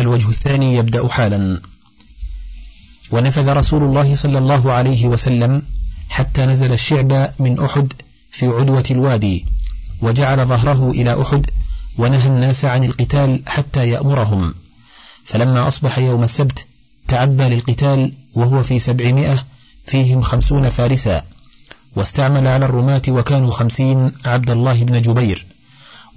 [0.00, 1.60] الوجه الثاني يبدأ حالا.
[3.10, 5.62] ونفذ رسول الله صلى الله عليه وسلم
[6.08, 7.92] حتى نزل الشعب من أحد
[8.30, 9.46] في عدوة الوادي
[10.00, 11.50] وجعل ظهره إلى أحد
[11.98, 14.54] ونهى الناس عن القتال حتى يأمرهم.
[15.24, 16.66] فلما أصبح يوم السبت
[17.08, 19.44] تعبى للقتال وهو في سبعمائة
[19.86, 21.22] فيهم خمسون فارسا.
[21.96, 25.46] واستعمل على الرماة وكانوا خمسين عبد الله بن جبير.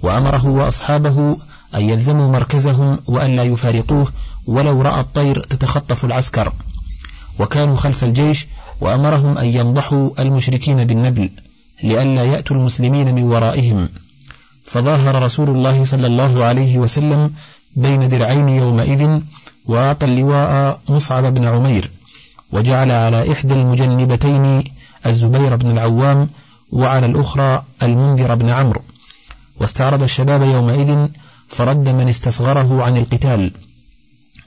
[0.02, 1.36] وأمره وأصحابه
[1.74, 4.12] أن يلزموا مركزهم وأن لا يفارقوه
[4.46, 6.52] ولو رأى الطير تتخطف العسكر.
[7.38, 8.46] وكانوا خلف الجيش
[8.80, 11.30] وأمرهم أن ينضحوا المشركين بالنبل
[11.82, 13.88] لئلا يأتوا المسلمين من ورائهم.
[14.64, 17.32] فظاهر رسول الله صلى الله عليه وسلم
[17.76, 19.20] بين درعين يومئذ
[19.66, 21.90] وأعطى اللواء مصعب بن عمير
[22.52, 24.64] وجعل على إحدى المجنبتين
[25.06, 26.28] الزبير بن العوام
[26.72, 28.80] وعلى الأخرى المنذر بن عمرو.
[29.60, 31.08] واستعرض الشباب يومئذ
[31.52, 33.52] فرد من استصغره عن القتال.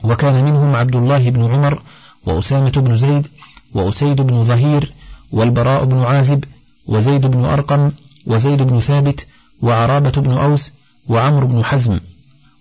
[0.04, 1.82] وكان منهم عبد الله بن عمر
[2.26, 3.26] وأسامة بن زيد
[3.74, 4.92] وأسيد بن ظهير
[5.32, 6.44] والبراء بن عازب
[6.86, 7.92] وزيد بن أرقم
[8.26, 9.26] وزيد بن ثابت
[9.62, 10.70] وعرابة بن أوس
[11.08, 12.00] وعمر بن حزم.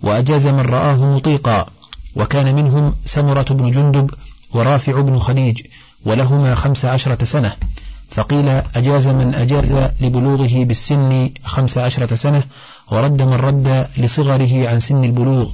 [0.01, 1.65] وأجاز من رآه مطيقا.
[2.15, 4.11] وكان منهم سمرة بن جندب
[4.53, 5.61] ورافع بن خديج
[6.05, 7.53] ولهما خمس عشرة سنة.
[8.09, 12.43] فقيل أجاز من أجاز لبلوغه بالسن خمس عشرة سنة
[12.91, 15.51] ورد من رد لصغره عن سن البلوغ.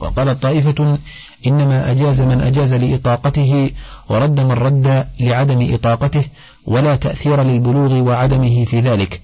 [0.00, 0.98] وقالت طائفة
[1.46, 3.70] إنما أجاز من أجاز لإطاقته
[4.08, 6.24] ورد من رد لعدم إطاقته
[6.66, 9.20] ولا تأثير للبلوغ وعدمه في ذلك.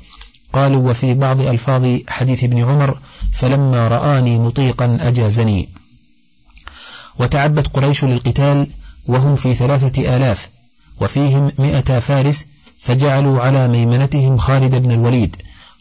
[0.53, 2.99] قالوا وفي بعض ألفاظ حديث ابن عمر
[3.33, 5.69] فلما رآني مطيقا أجازني.
[7.19, 8.67] وتعبت قريش للقتال
[9.07, 10.49] وهم في ثلاثة آلاف
[11.01, 12.47] وفيهم مئة فارس
[12.85, 15.37] فجعلوا على ميمنتهم خالد بن الوليد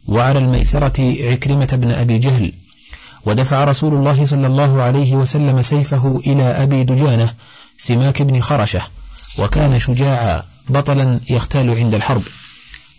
[0.08, 2.54] وعلى الميسرة عكرمة بن أبي جهل
[3.26, 7.34] ودفع رسول الله صلى الله عليه وسلم سيفه إلى أبي دجانة
[7.78, 8.82] سماك بن خرشة
[9.40, 12.22] وكان شجاعا بطلا يختال عند الحرب.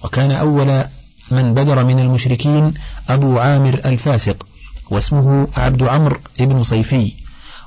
[0.05, 0.85] وكان أول
[1.31, 2.75] من بدر من المشركين
[3.09, 4.47] أبو عامر الفاسق
[4.91, 7.13] واسمه عبد عمرو بن صيفي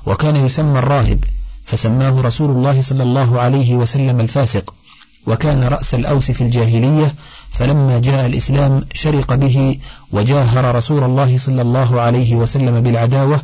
[0.06, 1.24] وكان يسمى الراهب
[1.64, 4.74] فسماه رسول الله صلى الله عليه وسلم الفاسق.
[5.26, 7.14] وكان رأس الأوس في الجاهلية
[7.50, 9.78] فلما جاء الإسلام شرق به
[10.12, 13.40] وجاهر رسول الله صلى الله عليه وسلم بالعداوة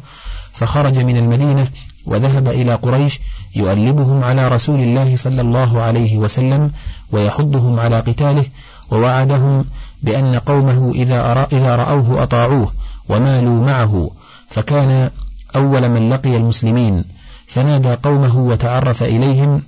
[0.52, 1.68] فخرج من المدينة
[2.06, 3.20] وذهب إلى قريش
[3.56, 6.70] يؤلبهم على رسول الله صلى الله عليه وسلم
[7.12, 8.44] ويحضهم على قتاله
[8.90, 9.64] ووعدهم
[10.02, 12.72] بأن قومه إذا, إذا رأوه أطاعوه
[13.08, 14.10] ومالوا معه
[14.48, 15.10] فكان
[15.56, 17.04] أول من لقي المسلمين.
[17.46, 19.62] فنادى قومه وتعرف إليهم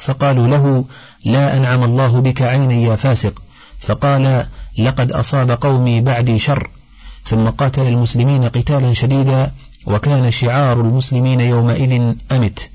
[0.00, 0.84] فقالوا له
[1.24, 3.42] لا أنعم الله بك عينا يا فاسق.
[3.80, 4.46] فقال
[4.78, 6.70] لقد أصاب قومي بعدي شر.
[7.24, 9.52] ثم قاتل المسلمين قتالا شديدا
[9.86, 12.70] وكان شعار المسلمين يومئذ أمت.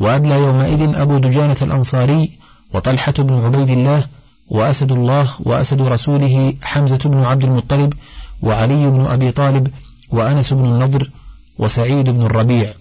[0.00, 2.30] وأبلى يومئذ أبو دجانة الأنصاري
[2.74, 4.04] وطلحة بن عبيد الله
[4.48, 7.92] وأسد الله وأسد رسوله حمزة بن عبد المطلب
[8.42, 9.68] وعلي بن أبي طالب
[10.10, 11.10] وأنس بن النضر
[11.58, 12.72] وسعيد بن الربيع.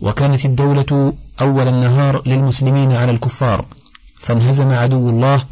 [0.00, 3.64] وكانت الدولة أول النهار للمسلمين على الكفار
[4.20, 5.44] فانهزم عدو الله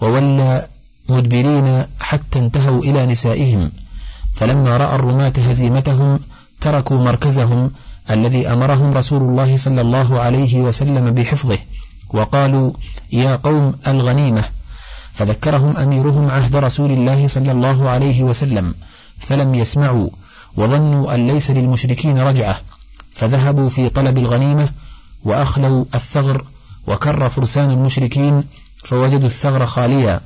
[0.00, 0.66] وولى
[1.08, 3.72] مدبرين حتى انتهوا إلى نسائهم.
[4.34, 6.20] فلما رأى الرماة هزيمتهم
[6.60, 7.70] تركوا مركزهم
[8.10, 11.58] الذي أمرهم رسول الله صلى الله عليه وسلم بحفظه
[12.10, 12.72] وقالوا
[13.12, 14.44] يا قوم الغنيمة.
[15.12, 18.74] فذكرهم أميرهم عهد رسول الله صلى الله عليه وسلم
[19.18, 20.10] فلم يسمعوا
[20.56, 22.60] وظنوا أن ليس للمشركين رجعة
[23.14, 24.68] فذهبوا في طلب الغنيمة
[25.24, 26.44] وأخلوا الثغر
[26.86, 28.44] وكر فرسان المشركين
[28.84, 30.20] فوجدوا الثغر خاليا.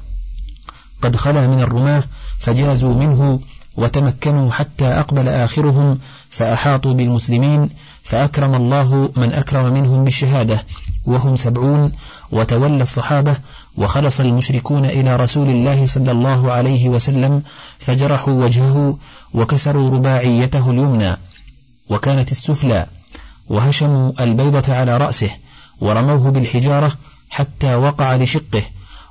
[1.02, 2.02] قد خلا من الرماة
[2.38, 3.40] فجازوا منه
[3.76, 5.98] وتمكنوا حتى أقبل آخرهم
[6.30, 7.68] فأحاطوا بالمسلمين
[8.02, 10.64] فأكرم الله من أكرم منهم بالشهادة
[11.06, 11.92] وهم سبعون
[12.32, 13.36] وتولى الصحابة
[13.76, 17.42] وخلص المشركون إلى رسول الله صلى الله عليه وسلم
[17.78, 18.98] فجرحوا وجهه
[19.34, 21.16] وكسروا رباعيته اليمنى.
[21.88, 22.86] وكانت السفلى
[23.48, 25.30] وهشموا البيضة على رأسه
[25.80, 26.92] ورموه بالحجارة
[27.30, 28.62] حتى وقع لشقه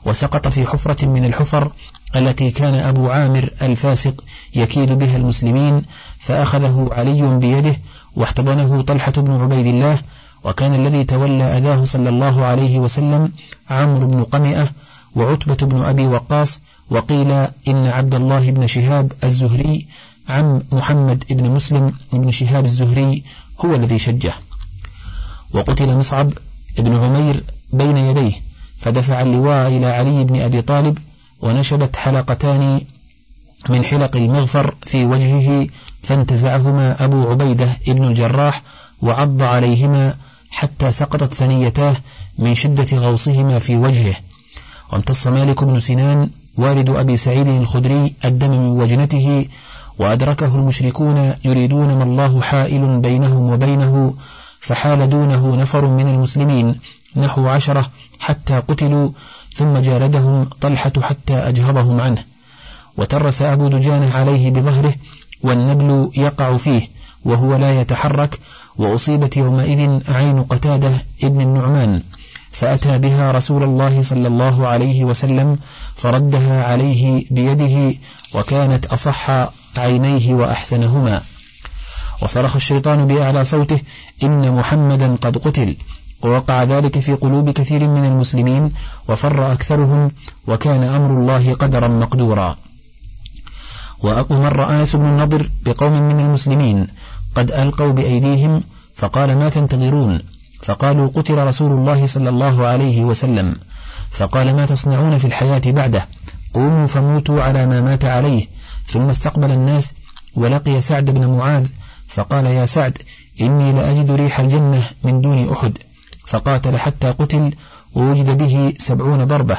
[0.06, 1.72] وسقط في حفرة من الحفر
[2.16, 4.24] التي كان أبو عامر الفاسق
[4.56, 5.82] يكيد بها المسلمين
[6.20, 7.78] فأخذه علي بيده
[8.16, 10.00] واحتضنه طلحة بن عبيد الله
[10.44, 13.32] وكان الذي تولى أذاه صلى الله عليه وسلم
[13.70, 14.68] عمرو بن قمئة
[15.16, 16.60] وعتبة بن أبي وقاص
[16.90, 17.32] وقيل
[17.68, 19.88] إن عبد الله بن شهاب الزهري
[20.30, 23.24] عم محمد بن مسلم بن شهاب الزهري
[23.66, 24.34] هو الذي شجه.
[25.54, 26.32] وقتل مصعب
[26.78, 27.44] بن عمير
[27.74, 28.34] بين يديه
[28.78, 30.98] فدفع اللواء إلى علي بن أبي طالب
[31.42, 32.82] ونشبت حلقتان
[33.70, 35.68] من حلق المغفر في وجهه
[36.04, 38.62] فانتزعهما أبو عبيدة ابن الجراح
[39.02, 40.16] وعض عليهما
[40.52, 41.96] حتى سقطت ثنيتاه
[42.38, 44.16] من شدة غوصهما في وجهه.
[44.92, 49.48] وامتص مالك بن سنان والد أبي سعيد الخدري الدم من وجنته
[50.00, 54.16] وأدركه المشركون يريدون ما الله حائل بينهم وبينه
[54.60, 56.76] فحال دونه نفر من المسلمين
[57.16, 59.10] نحو عشرة حتى قتلوا
[59.56, 62.24] ثم جالدهم طلحة حتى أجهضهم عنه.
[62.98, 64.94] وترس أبو دجانة عليه بظهره
[65.42, 66.90] والنبل يقع فيه
[67.26, 68.40] وهو لا يتحرك
[68.78, 70.92] وأصيبت يومئذ عين قتادة
[71.24, 72.02] ابن النعمان.
[72.52, 75.58] فأتى بها رسول الله صلى الله عليه وسلم
[75.96, 77.98] فردها عليه بيده
[78.34, 79.30] وكانت أصح
[79.80, 81.22] عينيه وأحسنهما.
[82.22, 83.80] وصرخ الشيطان بأعلى صوته
[84.24, 85.76] إن محمدا قد قتل.
[86.22, 88.72] ووقع ذلك في قلوب كثير من المسلمين
[89.08, 90.12] وفر أكثرهم
[90.48, 92.58] وكان أمر الله قدرا مقدورا.
[94.04, 96.88] ومر أنس بن النضر بقوم من المسلمين
[97.36, 98.64] قد ألقوا بأيديهم
[98.96, 100.22] فقال ما تنتظرون؟
[100.62, 103.56] فقالوا قتل رسول الله صلى الله عليه وسلم.
[104.12, 106.08] فقال ما تصنعون في الحياة بعده؟
[106.54, 108.48] قوموا فموتوا على ما مات عليه.
[108.88, 109.94] ثم استقبل الناس
[110.36, 111.66] ولقي سعد بن معاذ
[112.08, 112.98] فقال يا سعد
[113.42, 115.78] إني لأجد ريح الجنة من دون أحد.
[116.28, 117.54] فقاتل حتى قتل
[117.96, 119.58] ووجد به سبعون ضربة.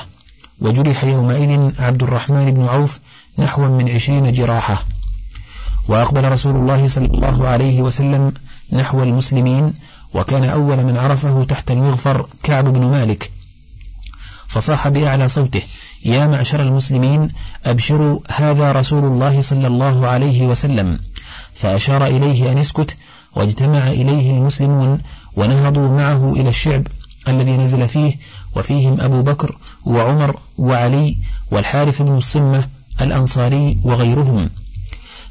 [0.61, 2.99] وجرح يومئذ عبد الرحمن بن عوف
[3.38, 4.84] نحو من عشرين جراحة.
[5.88, 8.32] وأقبل رسول الله صلى الله عليه وسلم
[8.72, 9.75] نحو المسلمين
[10.14, 13.31] وكان أول من عرفه تحت المغفر كعب بن مالك.
[14.49, 15.62] فصاح بأعلى صوته
[16.06, 17.29] يا معشر المسلمين
[17.64, 20.99] أبشروا هذا رسول الله صلى الله عليه وسلم.
[21.55, 22.97] فأشار إليه أن اسكت
[23.37, 24.99] واجتمع إليه المسلمون
[25.37, 26.87] ونهضوا معه إلى الشعب
[27.29, 28.14] الذي نزل فيه
[28.56, 31.17] وفيهم أبو بكر وعمر وعلي
[31.50, 32.64] والحارث بن الصمة
[33.00, 34.50] الأنصاري وغيرهم.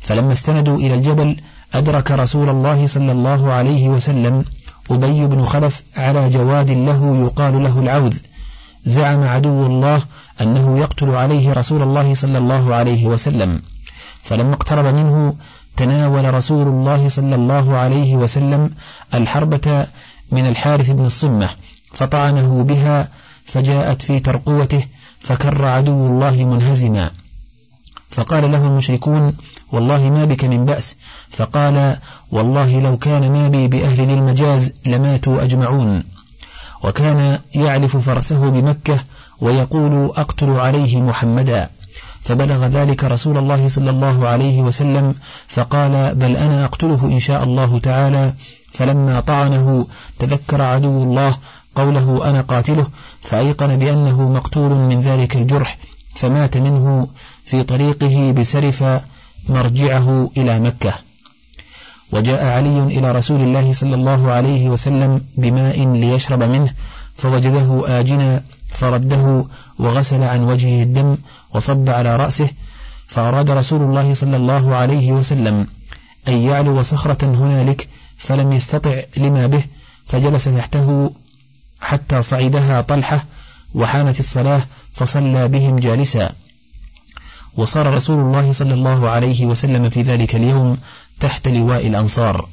[0.01, 1.37] فلما استندوا إلى الجبل
[1.73, 4.45] أدرك رسول الله صلى الله عليه وسلم
[4.91, 8.17] أبي بن خلف على جواد له يقال له العوذ.
[8.85, 10.01] زعم عدو الله
[10.41, 13.61] أنه يقتل عليه رسول الله صلى الله عليه وسلم.
[14.23, 15.35] فلما اقترب منه
[15.77, 18.71] تناول رسول الله صلى الله عليه وسلم
[19.13, 19.85] الحربة
[20.31, 21.49] من الحارث بن الصمة
[21.93, 23.07] فطعنه بها
[23.45, 24.85] فجاءت في ترقوته
[25.19, 27.11] فكر عدو الله منهزما.
[28.09, 29.33] فقال له المشركون
[29.71, 30.95] والله ما بك من بأس.
[31.29, 31.97] فقال
[32.31, 36.03] والله لو كان ما بي بأهل ذي المجاز لماتوا أجمعون.
[36.85, 38.99] وكان يعلف فرسه بمكة
[39.41, 41.69] ويقول أقتل عليه محمدا.
[42.21, 45.15] فبلغ ذلك رسول الله صلى الله عليه وسلم
[45.47, 48.33] فقال بل أنا أقتله إن شاء الله تعالى.
[48.71, 49.87] فلما طعنه
[50.19, 51.37] تذكر عدو الله
[51.75, 52.87] قوله أنا قاتله
[53.21, 55.77] فأيقن بأنه مقتول من ذلك الجرح
[56.15, 57.07] فمات منه
[57.45, 58.83] في طريقه بسرف
[59.49, 60.93] مرجعه إلى مكة.
[62.11, 66.73] وجاء علي إلى رسول الله صلى الله عليه وسلم بماء ليشرب منه
[67.15, 69.45] فوجده آجنا فرده
[69.79, 71.17] وغسل عن وجهه الدم
[71.53, 72.49] وصب على رأسه
[73.07, 75.67] فأراد رسول الله صلى الله عليه وسلم
[76.27, 77.87] أن يعلو صخرة هنالك
[78.17, 79.63] فلم يستطع لما به
[80.05, 81.11] فجلس تحته
[81.81, 83.25] حتى صعدها طلحة
[83.75, 84.61] وحانت الصلاة
[84.93, 86.31] فصلى بهم جالسا.
[87.57, 90.77] وصار رسول الله صلى الله عليه وسلم في ذلك اليوم
[91.19, 92.47] تحت لواء الأنصار.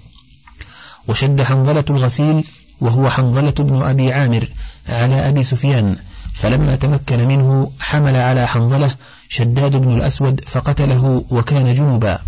[1.08, 2.44] وشد حنظلة الغسيل
[2.80, 4.48] وهو حنظلة بن أبي عامر
[4.88, 5.96] على أبي سفيان
[6.34, 8.94] فلما تمكن منه حمل على حنظلة
[9.28, 12.18] شداد بن الأسود فقتله وكان جنبا.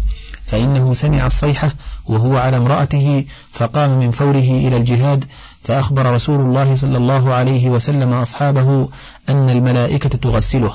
[0.47, 1.73] فإنه سمع الصيحة
[2.07, 5.25] وهو على امرأته فقام من فوره إلى الجهاد
[5.62, 8.88] فأخبر رسول الله صلى الله عليه وسلم أصحابه
[9.29, 10.75] أن الملائكة تغسله.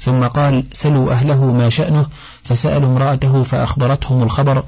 [0.00, 2.06] ثم قال سلوا أهله ما شأنه.
[2.42, 4.64] فسألوا امرأته فأخبرتهم الخبر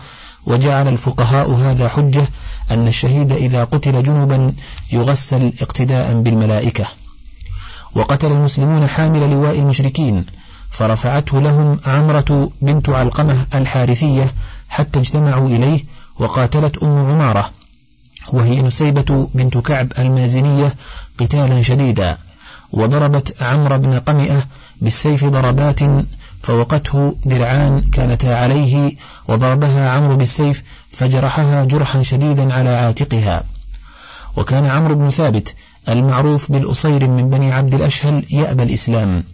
[0.47, 2.29] وجعل الفقهاء هذا حجة
[2.71, 4.53] أن الشهيد إذا قتل جنبا
[4.93, 6.87] يغسل اقتداء بالملائكة.
[7.95, 10.27] وقتل المسلمون حامل لواء المشركين
[10.71, 14.35] فرفعته لهم عمرة بنت علقمة الحارثية
[14.69, 15.85] حتى اجتمعوا إليه
[16.19, 17.51] وقاتلت أم عمارة
[18.33, 20.75] وهي نسيبة بنت كعب المازنية
[21.21, 22.19] قتالا شديدا
[22.73, 24.45] وضربت عمرو بن قمئة
[24.81, 25.81] بالسيف ضربات
[26.43, 28.93] فوقته درعان كانتا عليه
[29.29, 33.43] وضربها عمرو بالسيف فجرحها جرحا شديدا على عاتقها.
[34.37, 35.55] وكان عمرو بن ثابت
[35.89, 39.25] المعروف بالأصير من بني عبد الأشهل يأبى الإسلام.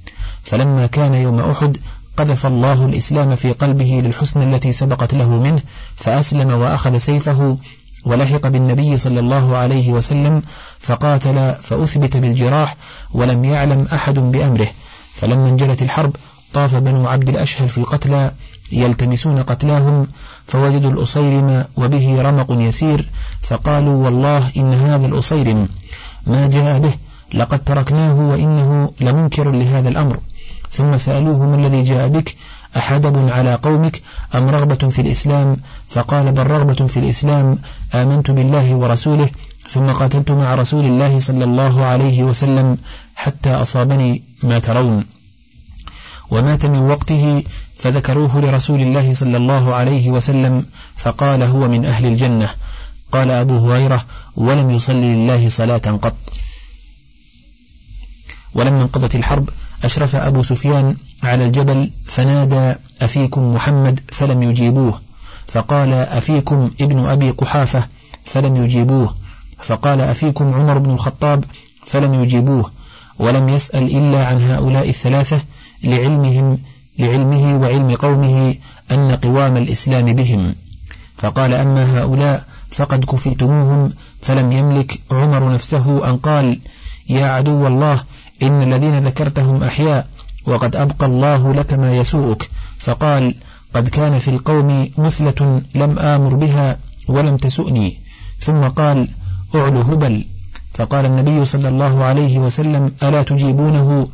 [0.43, 1.79] فلما كان يوم أحد
[2.17, 5.63] قذف الله الإسلام في قلبه للحسن التي سبقت له منه
[5.97, 7.59] فأسلم وأخذ سيفه
[8.05, 10.43] ولحق بالنبي صلى الله عليه وسلم
[10.81, 12.77] فقاتل فأثبت بالجراح
[13.13, 14.69] ولم يعلم أحد بأمره.
[15.15, 16.17] فلما انجلت الحرب
[16.55, 18.33] طاف بنو عبد الأشهل في القتلى
[18.73, 20.07] يلتمسون قتلاهم
[20.47, 23.09] فوجدوا الأصيرم وبه رمق يسير
[23.43, 25.69] فقالوا والله إن هذا الأصيرم
[26.27, 26.95] ما جاء به
[27.35, 30.19] لقد تركناه وإنه لمنكر لهذا الأمر.
[30.71, 32.37] ثم سألوه ما الذي جاء بك؟
[32.77, 34.03] أحدب على قومك
[34.35, 35.57] أم رغبة في الإسلام؟
[35.89, 37.59] فقال بل رغبة في الإسلام
[37.95, 39.31] آمنت بالله ورسوله
[39.71, 42.77] ثم قاتلت مع رسول الله صلى الله عليه وسلم
[43.15, 45.05] حتى أصابني ما ترون.
[46.31, 47.43] ومات من وقته
[47.77, 50.67] فذكروه لرسول الله صلى الله عليه وسلم
[50.97, 52.49] فقال هو من أهل الجنة.
[53.13, 54.05] قال أبو هريرة
[54.37, 56.17] ولم يصلي لله صلاة قط.
[58.55, 59.49] ولما انقضت الحرب
[59.85, 65.01] أشرف أبو سفيان على الجبل فنادى أفيكم محمد فلم يجيبوه.
[65.47, 67.89] فقال أفيكم ابن أبي قحافة
[68.25, 69.15] فلم يجيبوه.
[69.63, 71.45] فقال أفيكم عمر بن الخطاب
[71.87, 72.71] فلم يجيبوه.
[73.19, 75.41] ولم يسأل إلا عن هؤلاء الثلاثة
[75.85, 76.59] لعلمهم
[76.99, 78.55] لعلمه وعلم قومه
[78.91, 80.55] أن قوام الإسلام بهم.
[81.19, 86.59] فقال أما هؤلاء فقد كفيتموهم فلم يملك عمر نفسه أن قال
[87.09, 88.03] يا عدو الله
[88.43, 90.07] إن الذين ذكرتهم أحياء
[90.47, 92.51] وقد أبقى الله لك ما يسوءك.
[92.79, 93.35] فقال
[93.75, 96.79] قد كان في القوم مثلة لم آمر بها
[97.09, 97.99] ولم تسؤني.
[98.41, 99.09] ثم قال
[99.55, 100.25] أعلو هبل.
[100.75, 104.09] فقال النبي صلى الله عليه وسلم ألا تجيبونه؟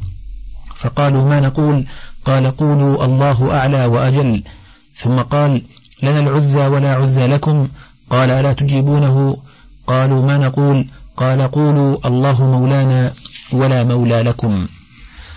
[0.83, 1.87] فقالوا ما نقول؟
[2.25, 4.43] قال قولوا الله أعلى وأجل.
[4.97, 5.63] ثم قال
[6.03, 7.69] لنا العزى ولا عزى لكم؟
[8.11, 9.37] قال ألا تجيبونه؟
[9.87, 10.87] قالوا ما نقول؟
[11.17, 13.13] قال قولوا الله مولانا
[13.53, 14.67] ولا مولى لكم.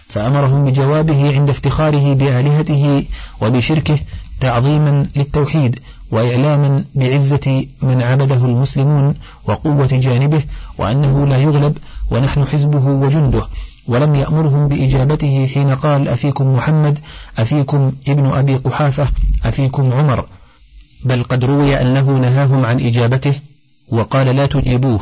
[0.07, 3.05] فأمرهم بجوابه عند افتخاره بآلهته
[3.41, 3.99] وبشركه
[4.41, 5.79] تعظيما للتوحيد
[6.11, 9.15] وإعلاما بعزة من عبده المسلمون
[9.47, 10.43] وقوة جانبه
[10.77, 11.77] وأنه لا يغلب
[12.11, 13.47] ونحن حزبه وجنده.
[13.87, 16.99] ولم يأمرهم بإجابته حين قال أفيكم محمد
[17.37, 19.07] أفيكم ابن أبي قحافة
[19.43, 20.25] أفيكم عمر.
[21.03, 23.39] بل قد روي أنه نهاهم عن إجابته
[23.87, 24.99] وقال لا تجيبوه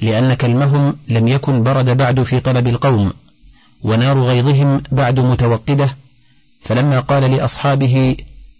[0.00, 3.12] لأن كلمهم لم يكن برد بعد في طلب القوم
[3.82, 5.96] ونار غيظهم بعد متوقدة.
[6.62, 8.16] فلما قال لأصحابه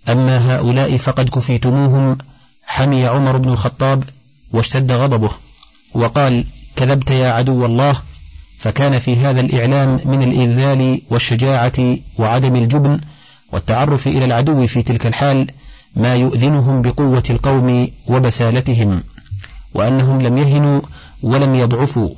[0.09, 2.19] أما هؤلاء فقد كفيتموهم
[2.67, 4.05] حمي عمر بن الخطاب
[4.53, 5.31] واشتد غضبه
[5.95, 6.45] وقال
[6.77, 7.97] كذبت يا عدو الله
[8.63, 13.01] فكان في هذا الإعلام من الإذلال والشجاعة وعدم الجبن
[13.53, 15.47] والتعرف إلى العدو في تلك الحال
[15.97, 19.03] ما يؤذنهم بقوة القوم وبسالتهم
[19.75, 20.81] وأنهم لم يهنوا
[21.23, 22.11] ولم يضعفوا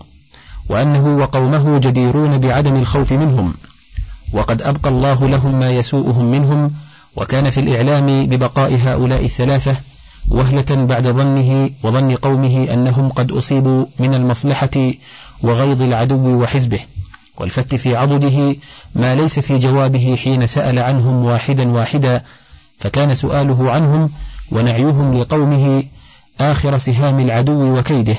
[0.68, 3.54] وأنه وقومه جديرون بعدم الخوف منهم
[4.32, 6.72] وقد أبقى الله لهم ما يسوءهم منهم
[7.16, 9.76] وكان في الإعلام ببقاء هؤلاء الثلاثة
[10.28, 14.92] وهلة بعد ظنه وظن قومه أنهم قد أصيبوا من المصلحة
[15.44, 16.80] وغيظ العدو وحزبه
[17.38, 18.56] والفت في عضده
[18.94, 22.22] ما ليس في جوابه حين سأل عنهم واحدا واحدا
[22.78, 24.10] فكان سؤاله عنهم
[24.50, 25.84] ونعيهم لقومه
[26.40, 28.16] آخر سهام العدو وكيده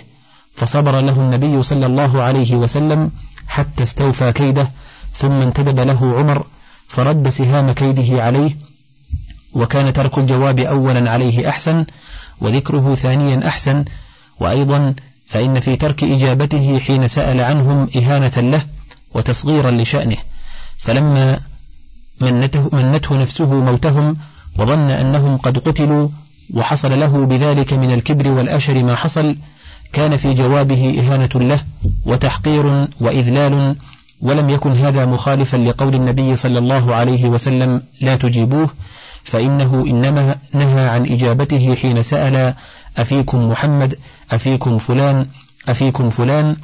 [0.56, 3.12] فصبر له النبي صلى الله عليه وسلم
[3.48, 4.72] حتى استوفى كيده
[5.18, 6.46] ثم انتدب له عمر
[6.88, 8.58] فرد سهام كيده عليه
[9.54, 11.86] وكان ترك الجواب أولا عليه أحسن
[12.42, 13.86] وذكره ثانيا أحسن
[14.40, 14.96] وأيضا
[15.36, 18.62] فإن في ترك إجابته حين سأل عنهم إهانة له
[19.14, 20.18] وتصغيرا لشأنه
[20.78, 21.40] فلما
[22.22, 24.18] منته, منته نفسه موتهم
[24.60, 26.08] وظن أنهم قد قتلوا
[26.54, 29.36] وحصل له بذلك من الكبر والأشر ما حصل
[29.94, 31.60] كان في جوابه إهانة له
[32.06, 33.76] وتحقير وإذلال
[34.22, 38.70] ولم يكن هذا مخالفا لقول النبي صلى الله عليه وسلم لا تجيبوه
[39.24, 42.54] فإنه إنما نهى عن إجابته حين سأل
[42.98, 43.96] أفيكم محمد
[44.32, 45.28] أفيكم فلان
[45.68, 46.56] أفيكم فلان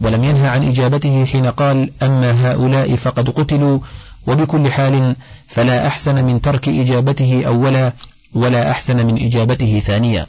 [0.00, 3.78] ولم ينهى عن إجابته حين قال أما هؤلاء فقد قتلوا
[4.26, 5.16] وبكل حال
[5.46, 7.92] فلا أحسن من ترك إجابته أولا
[8.34, 10.26] ولا أحسن من إجابته ثانيا.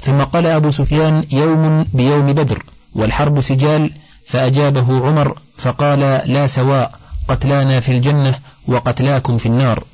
[0.00, 3.90] ثم قال أبو سفيان يوم بيوم بدر والحرب سجال
[4.26, 6.00] فأجابه عمر فقال
[6.32, 6.92] لا سواء
[7.28, 8.34] قتلانا في الجنة
[8.66, 9.84] وقتلاكم في النار.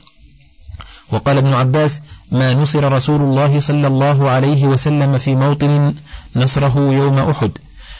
[1.13, 2.03] وقال ابن عباس
[2.33, 5.95] ما نصر رسول الله صلى الله عليه وسلم في موطن
[6.37, 7.51] نصره يوم أحد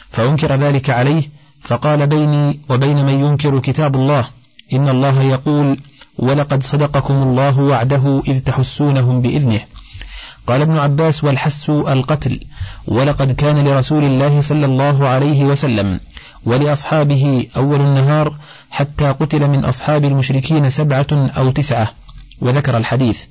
[0.09, 1.23] فأنكر ذلك عليه
[1.61, 4.27] فقال بيني وبين من ينكر كتاب الله
[4.73, 5.77] إن الله يقول
[6.17, 9.59] ولقد صدقكم الله وعده إذ تحسونهم بإذنه
[10.47, 12.39] قال ابن عباس والحس القتل
[12.87, 15.99] ولقد كان لرسول الله صلى الله عليه وسلم
[16.45, 18.35] ولأصحابه أول النهار
[18.69, 21.91] حتى قتل من أصحاب المشركين سبعة أو تسعة
[22.41, 23.23] وذكر الحديث.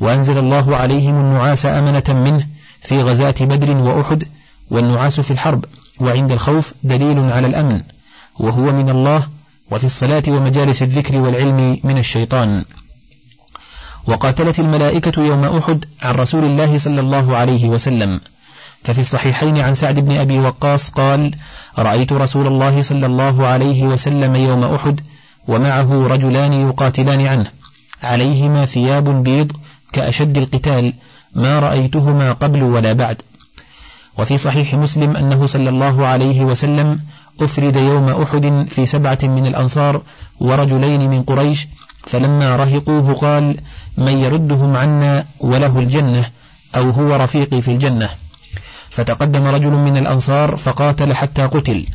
[0.00, 2.46] وأنزل الله عليهم النعاس أمنة منه
[2.82, 4.24] في غزاة بدر وأحد
[4.70, 5.64] والنعاس في الحرب
[6.00, 7.82] وعند الخوف دليل على الأمن
[8.38, 9.28] وهو من الله
[9.70, 12.64] وفي الصلاة ومجالس الذكر والعلم من الشيطان.
[14.06, 18.20] وقاتلت الملائكة يوم أحد عن رسول الله صلى الله عليه وسلم.
[18.84, 21.34] ففي الصحيحين عن سعد بن أبي وقاص قال
[21.78, 25.00] رأيت رسول الله صلى الله عليه وسلم يوم أحد
[25.48, 27.50] ومعه رجلان يقاتلان عنه
[28.02, 29.52] عليهما ثياب بيض
[29.92, 30.92] كأشد القتال
[31.34, 33.22] ما رأيتهما قبل ولا بعد.
[34.18, 37.00] وفي صحيح مسلم أنه صلى الله عليه وسلم
[37.40, 40.02] أفرد يوم أحد في سبعة من الأنصار
[40.40, 41.68] ورجلين من قريش
[42.06, 43.56] فلما رهقوه قال
[43.98, 46.24] من يردهم عنا وله الجنة
[46.76, 48.08] أو هو رفيقي في الجنة.
[48.90, 51.86] فتقدم رجل من الأنصار فقاتل حتى قتل.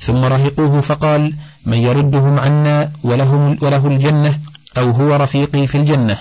[0.00, 1.34] ثم رهقوه فقال
[1.66, 4.38] من يردهم عنا وله, وله الجنة
[4.78, 6.18] أو هو رفيقي في الجنة.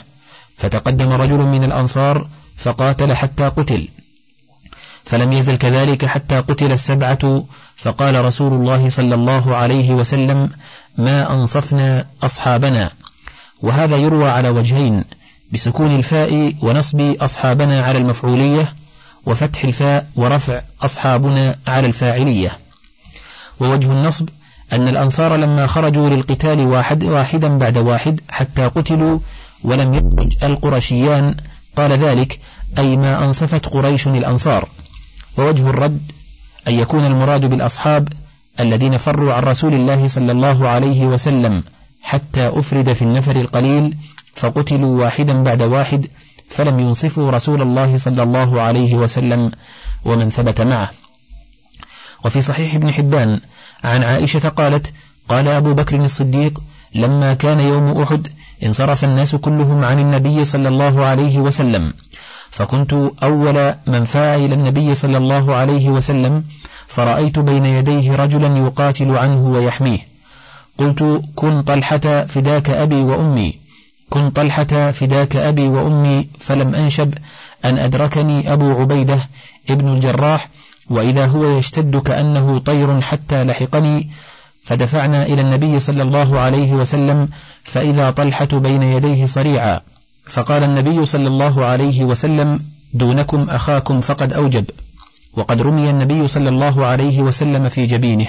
[0.58, 3.88] فتقدم رجل من الأنصار فقاتل حتى قتل.
[5.04, 7.44] فلم يزل كذلك حتى قتل السبعة
[7.78, 10.50] فقال رسول الله صلى الله عليه وسلم
[10.98, 12.92] ما أنصفنا أصحابنا.
[13.62, 15.04] وهذا يروى على وجهين
[15.54, 18.74] بسكون الفاء ونصب أصحابنا على المفعولية
[19.26, 22.52] وفتح الفاء ورفع أصحابنا على الفاعلية.
[23.60, 24.30] ووجه النصب
[24.74, 29.20] أن الأنصار لما خرجوا للقتال واحد واحدا بعد واحد حتى قتلوا
[29.66, 31.36] ولم يخرج القرشيان.
[31.78, 32.40] قال ذلك
[32.78, 34.70] أي ما أنصفت قريش الأنصار.
[35.38, 36.02] ووجه الرد
[36.68, 38.08] أن يكون المراد بالأصحاب
[38.60, 41.64] الذين فروا عن رسول الله صلى الله عليه وسلم
[42.02, 43.98] حتى أفرد في النفر القليل
[44.36, 46.08] فقتلوا واحدا بعد واحد
[46.50, 49.52] فلم ينصفوا رسول الله صلى الله عليه وسلم
[50.06, 50.92] ومن ثبت معه.
[52.26, 53.40] وفي صحيح ابن حبان
[53.84, 54.94] عن عائشة قالت
[55.30, 56.62] قال أبو بكر الصديق
[56.96, 58.28] لما كان يوم أحد
[58.66, 61.94] انصرف الناس كلهم عن النبي صلى الله عليه وسلم.
[62.52, 62.94] فكنت
[63.24, 66.44] أول من فاع إلى النبي صلى الله عليه وسلم
[66.88, 70.00] فرأيت بين يديه رجلا يقاتل عنه ويحميه.
[70.78, 73.60] قلت كن طلحة فداك أبي وأمي.
[74.10, 77.14] كن طلحة فداك أبي وأمي فلم أنشب
[77.66, 79.20] أن أدركني أبو عبيدة
[79.70, 80.50] ابن الجراح
[80.90, 84.10] وإذا هو يشتد كأنه طير حتى لحقني
[84.66, 87.30] فدفعنا إلى النبي صلى الله عليه وسلم
[87.64, 89.82] فإذا طلحة بين يديه صريعا.
[90.26, 92.60] فقال النبي صلى الله عليه وسلم
[92.94, 94.66] دونكم أخاكم فقد أوجب.
[95.34, 98.28] وقد رمي النبي صلى الله عليه وسلم في جبينه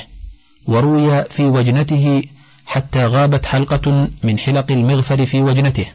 [0.67, 2.23] وروي في وجنته
[2.67, 5.87] حتى غابت حلقة من حلق المغفر في وجنته.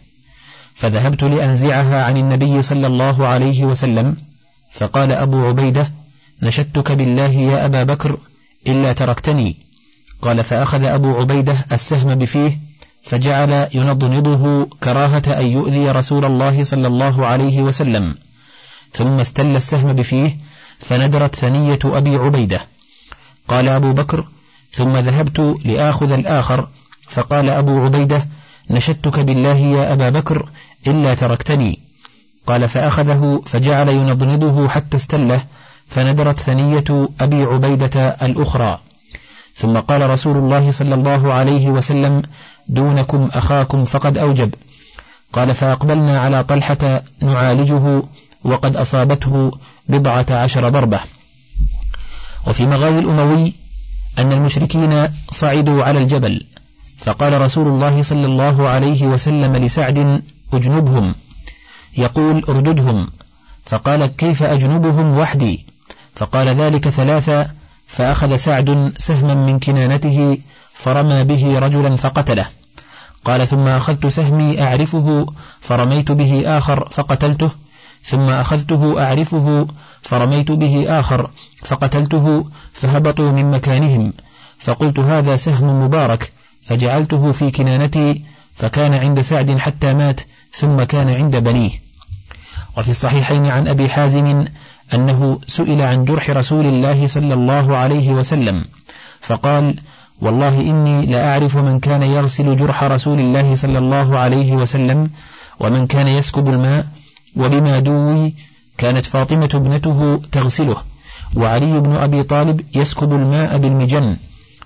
[0.75, 4.17] فذهبت لأنزعها عن النبي صلى الله عليه وسلم
[4.71, 5.91] فقال أبو عبيدة
[6.43, 8.17] نشدتك بالله يا أبا بكر
[8.67, 9.70] إلا تركتني.
[10.21, 12.59] قال فأخذ أبو عبيدة السهم بفيه
[13.03, 18.15] فجعل ينضنضه كراهة أن يؤذي رسول الله صلى الله عليه وسلم.
[18.93, 20.37] ثم استل السهم بفيه
[20.79, 22.61] فندرت ثنية أبي عبيدة.
[23.47, 24.25] قال أبو بكر
[24.71, 26.67] ثم ذهبت لآخذ الآخر.
[27.09, 28.27] فقال أبو عبيدة
[28.69, 30.49] نشدتك بالله يا أبا بكر
[30.87, 31.79] إلا تركتني.
[32.47, 35.41] قال فأخذه فجعل ينضنضه حتى استله
[35.87, 38.79] فندرت ثنية أبي عبيدة الأخرى.
[39.55, 42.21] ثم قال رسول الله صلى الله عليه وسلم
[42.67, 44.53] دونكم أخاكم فقد أوجب.
[45.33, 48.03] قال فأقبلنا على طلحة نعالجه
[48.43, 49.51] وقد أصابته
[49.89, 50.99] بضعة عشر ضربة.
[52.47, 53.53] وفي مغازي الأموي
[54.19, 56.45] أن المشركين صعدوا على الجبل
[56.97, 60.21] فقال رسول الله صلى الله عليه وسلم لسعد
[60.53, 61.15] أجنبهم.
[61.97, 63.07] يقول أرددهم.
[63.65, 65.65] فقال كيف أجنبهم وحدي؟
[66.15, 67.60] فقال ذلك ثلاثة
[67.91, 70.37] فأخذ سعد سهما من كنانته
[70.73, 72.47] فرمى به رجلا فقتله.
[73.25, 75.25] قال ثم أخذت سهمي أعرفه
[75.61, 77.51] فرميت به آخر فقتلته.
[78.03, 79.67] ثم أخذته أعرفه
[80.01, 81.29] فرميت به آخر
[81.63, 84.13] فقتلته فهبطوا من مكانهم.
[84.59, 86.31] فقلت هذا سهم مبارك.
[86.63, 88.23] فجعلته في كنانتي
[88.55, 90.21] فكان عند سعد حتى مات
[90.53, 91.71] ثم كان عند بنيه.
[92.77, 94.45] وفي الصحيحين عن أبي حازم
[94.93, 98.65] أنه سئل عن جرح رسول الله صلى الله عليه وسلم
[99.21, 99.75] فقال
[100.21, 105.09] والله إني لأعرف من كان يغسل جرح رسول الله صلى الله عليه وسلم
[105.59, 106.87] ومن كان يسكب الماء
[107.35, 108.33] وبما دوي
[108.77, 110.77] كانت فاطمة ابنته تغسله
[111.35, 114.17] وعلي بن أبي طالب يسكب الماء بالمجن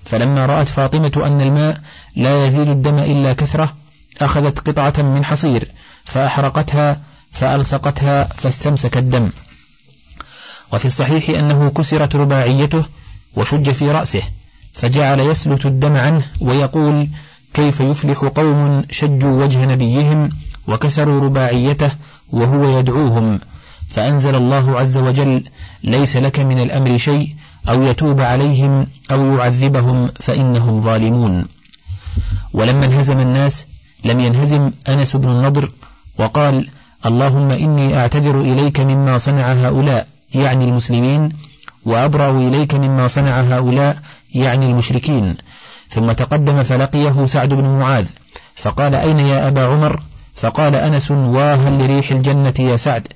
[0.06, 1.78] فلما رأت فاطمة أن الماء
[2.16, 3.74] لا يزيل الدم إلا كثرة
[4.22, 5.72] أخذت قطعة من حصير
[6.06, 7.00] فأحرقتها
[7.32, 9.30] فألصقتها فاستمسك الدم.
[10.74, 12.86] وفي الصحيح أنه كسرت رباعيته
[13.36, 14.22] وشج في رأسه
[14.74, 17.08] فجعل يسلت الدم عنه ويقول
[17.54, 20.30] كيف يفلح قوم شجوا وجه نبيهم
[20.68, 21.92] وكسروا رباعيته
[22.32, 23.40] وهو يدعوهم؟
[23.90, 25.44] فأنزل الله عز وجل
[25.84, 27.36] ليس لك من الأمر شيء
[27.70, 31.46] أو يتوب عليهم أو يعذبهم فإنهم ظالمون
[32.54, 33.66] ولما انهزم الناس
[34.04, 35.72] لم ينهزم أنس بن النضر
[36.18, 36.70] وقال
[37.06, 41.30] اللهم إني أعتذر إليك مما صنع هؤلاء يعني المسلمين
[41.86, 43.98] وأبرأ إليك مما صنع هؤلاء
[44.34, 45.36] يعني المشركين.
[45.90, 48.06] ثم تقدم فلقيه سعد بن معاذ
[48.56, 50.02] فقال أين يا أبا عمر؟
[50.36, 53.08] فقال أنس واها لريح الجنة يا سعد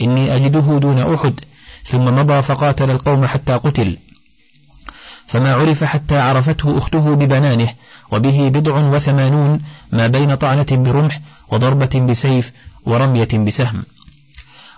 [0.00, 1.40] إني أجده دون أحد.
[1.84, 3.98] ثم مضى فقاتل القوم حتى قتل.
[5.26, 7.68] فما عرف حتى عرفته أخته ببنانه
[8.12, 9.60] وبه بضع وثمانون
[9.92, 12.52] ما بين طعنة برمح وضربة بسيف
[12.86, 13.84] ورمية بسهم.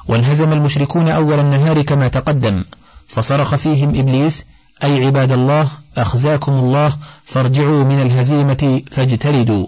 [0.08, 2.64] وانهزم المشركون أول النهار كما تقدم
[3.08, 4.44] فصرخ فيهم إبليس
[4.84, 9.66] أي عباد الله أخزاكم الله فارجعوا من الهزيمة فاجتردوا.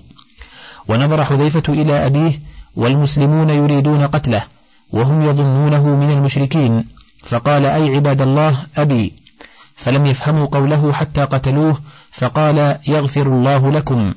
[0.89, 2.41] ونظر حذيفة إلى أبيه
[2.77, 4.43] والمسلمون يريدون قتله
[4.93, 6.85] وهم يظنونه من المشركين.
[7.25, 9.13] فقال أي عباد الله أبي.
[9.77, 11.79] فلم يفهموا قوله حتى قتلوه
[12.13, 14.15] فقال يغفر الله لكم.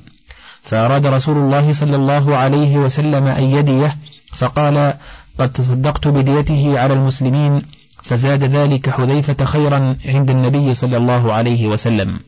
[0.63, 3.97] فأراد رسول الله صلى الله عليه وسلم أن يديه
[4.33, 4.93] فقال
[5.39, 7.65] قد تصدقت بديته على المسلمين
[8.03, 12.19] فزاد ذلك حذيفة خيرا عند النبي صلى الله عليه وسلم.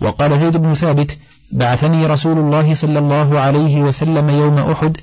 [0.00, 1.18] وقال زيد بن ثابت
[1.52, 4.96] بعثني رسول الله صلى الله عليه وسلم يوم أحد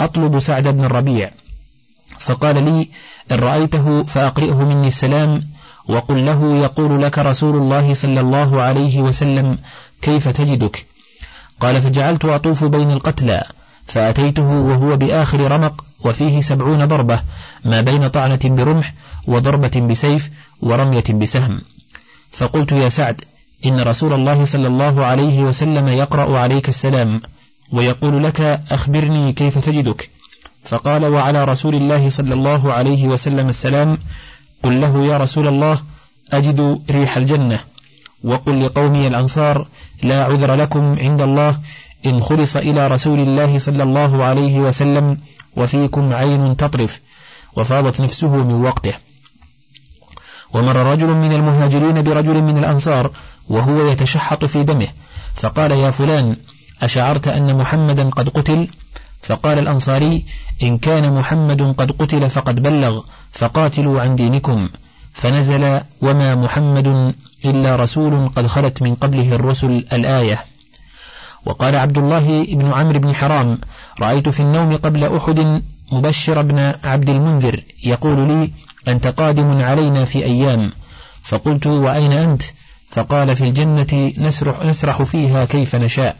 [0.00, 1.30] أطلب سعد بن الربيع.
[2.18, 2.88] فقال لي
[3.32, 5.40] إن رأيته فأقرئه مني السلام
[5.88, 9.58] وقل له يقول لك رسول الله صلى الله عليه وسلم
[10.02, 10.86] كيف تجدك؟
[11.60, 13.44] قال فجعلت أطوف بين القتلى
[13.86, 17.20] فأتيته وهو بآخر رمق وفيه سبعون ضربة
[17.64, 18.94] ما بين طعنة برمح
[19.26, 20.30] وضربة بسيف
[20.62, 21.60] ورمية بسهم.
[22.32, 23.20] فقلت يا سعد
[23.66, 27.20] إن رسول الله صلى الله عليه وسلم يقرأ عليك السلام
[27.72, 30.10] ويقول لك أخبرني كيف تجدك.
[30.64, 33.98] فقال وعلى رسول الله صلى الله عليه وسلم السلام
[34.62, 35.78] قل له يا رسول الله
[36.32, 37.60] أجد ريح الجنة.
[38.24, 39.66] وقل لقومي الأنصار
[40.02, 41.58] لا عذر لكم عند الله
[42.06, 45.18] إن خلص إلى رسول الله صلى الله عليه وسلم
[45.56, 47.00] وفيكم عين تطرف
[47.56, 48.94] وفاضت نفسه من وقته.
[50.54, 53.10] ومر رجل من المهاجرين برجل من الأنصار
[53.48, 54.88] وهو يتشحط في دمه
[55.34, 56.36] فقال يا فلان
[56.82, 58.68] أشعرت أن محمدا قد قتل؟
[59.22, 60.24] فقال الأنصاري
[60.62, 63.00] إن كان محمد قد قتل فقد بلغ
[63.32, 64.68] فقاتلوا عن دينكم.
[65.12, 70.44] فنزل وما محمد إلا رسول قد خلت من قبله الرسل الآية.
[71.46, 73.58] وقال عبد الله بن عمرو بن حرام
[74.00, 78.50] رأيت في النوم قبل أحد مبشر بن عبد المنذر يقول لي
[78.88, 80.70] أنت قادم علينا في أيام.
[81.22, 82.42] فقلت وأين أنت؟
[82.90, 86.16] فقال في الجنة نسرح, نسرح فيها كيف نشاء.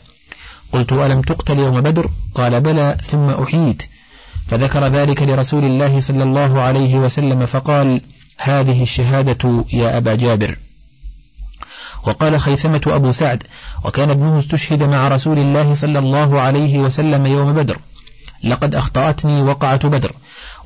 [0.73, 3.83] قلت ألم تقتل يوم بدر؟ قال بلى ثم أحييت.
[4.47, 8.01] فذكر ذلك لرسول الله صلى الله عليه وسلم فقال
[8.39, 10.57] هذه الشهادة يا أبا جابر.
[12.07, 13.43] وقال خيثمة أبو سعد
[13.85, 17.79] وكان ابنه استشهد مع رسول الله صلى الله عليه وسلم يوم بدر.
[18.45, 20.13] لقد أخطأتني وقعة بدر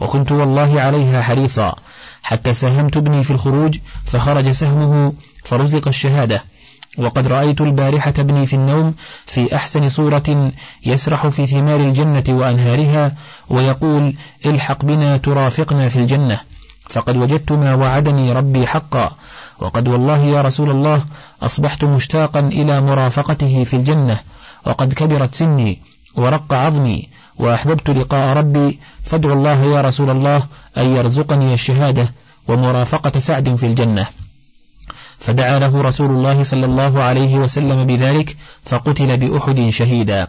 [0.01, 1.75] وكنت والله عليها حريصا.
[2.23, 5.13] حتى ساهمت ابني في الخروج فخرج سهمه
[5.45, 6.45] فرزق الشهادة.
[6.99, 8.95] وقد رأيت البارحة ابني في النوم
[9.27, 10.53] في أحسن صورة
[10.87, 13.15] يسرح في ثمار الجنة وأنهارها
[13.49, 14.15] ويقول
[14.47, 16.41] الحق بنا ترافقنا في الجنة.
[16.89, 19.13] فقد وجدت ما وعدني ربي حقا.
[19.61, 21.05] وقد والله يا رسول الله
[21.43, 24.21] أصبحت مشتاقا إلى مرافقته في الجنة
[24.67, 25.79] وقد كبرت سني
[26.17, 30.43] ورق عظمي وأحببت لقاء ربي فادعو الله يا رسول الله
[30.79, 32.09] أن يرزقني الشهادة
[32.49, 34.07] ومرافقة سعد في الجنة.
[35.19, 40.29] فدعا له رسول الله صلى الله عليه وسلم بذلك فقتل بأحد شهيدا.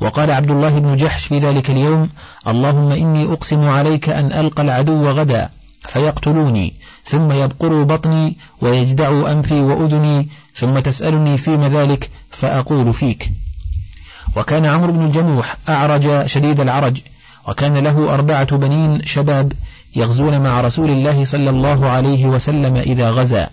[0.00, 2.08] وقال عبد الله بن جحش في ذلك اليوم
[2.48, 5.50] اللهم إني أقسم عليك أن ألقى العدو غدا.
[5.88, 13.30] فيقتلوني ثم يبقروا بطني ويجدعوا أنفي وأذني ثم تسألني فيما ذلك فأقول فيك.
[14.36, 17.00] وكان عمرو بن الجموح أعرج شديد العرج
[17.48, 19.52] وكان له أربعة بنين شباب
[19.96, 23.48] يغزون مع رسول الله صلى الله عليه وسلم إذا غزا.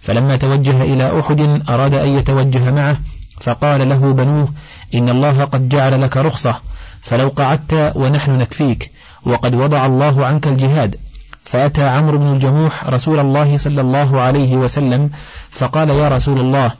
[0.00, 2.96] فلما توجه إلى أحد أراد أن يتوجه معه
[3.40, 4.48] فقال له بنوه
[4.94, 6.60] إن الله قد جعل لك رخصة
[7.02, 8.90] فلو قعدت ونحن نكفيك
[9.26, 10.96] وقد وضع الله عنك الجهاد.
[11.44, 15.10] فأتى عمرو بن الجموح رسول الله صلى الله عليه وسلم
[15.50, 16.70] فقال يا رسول الله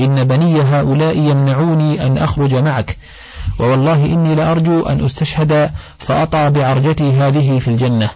[0.00, 2.96] إن بني هؤلاء يمنعوني أن أخرج معك
[3.58, 8.10] ووالله إني لأرجو أن أستشهد فأطع بعرجتي هذه في الجنة.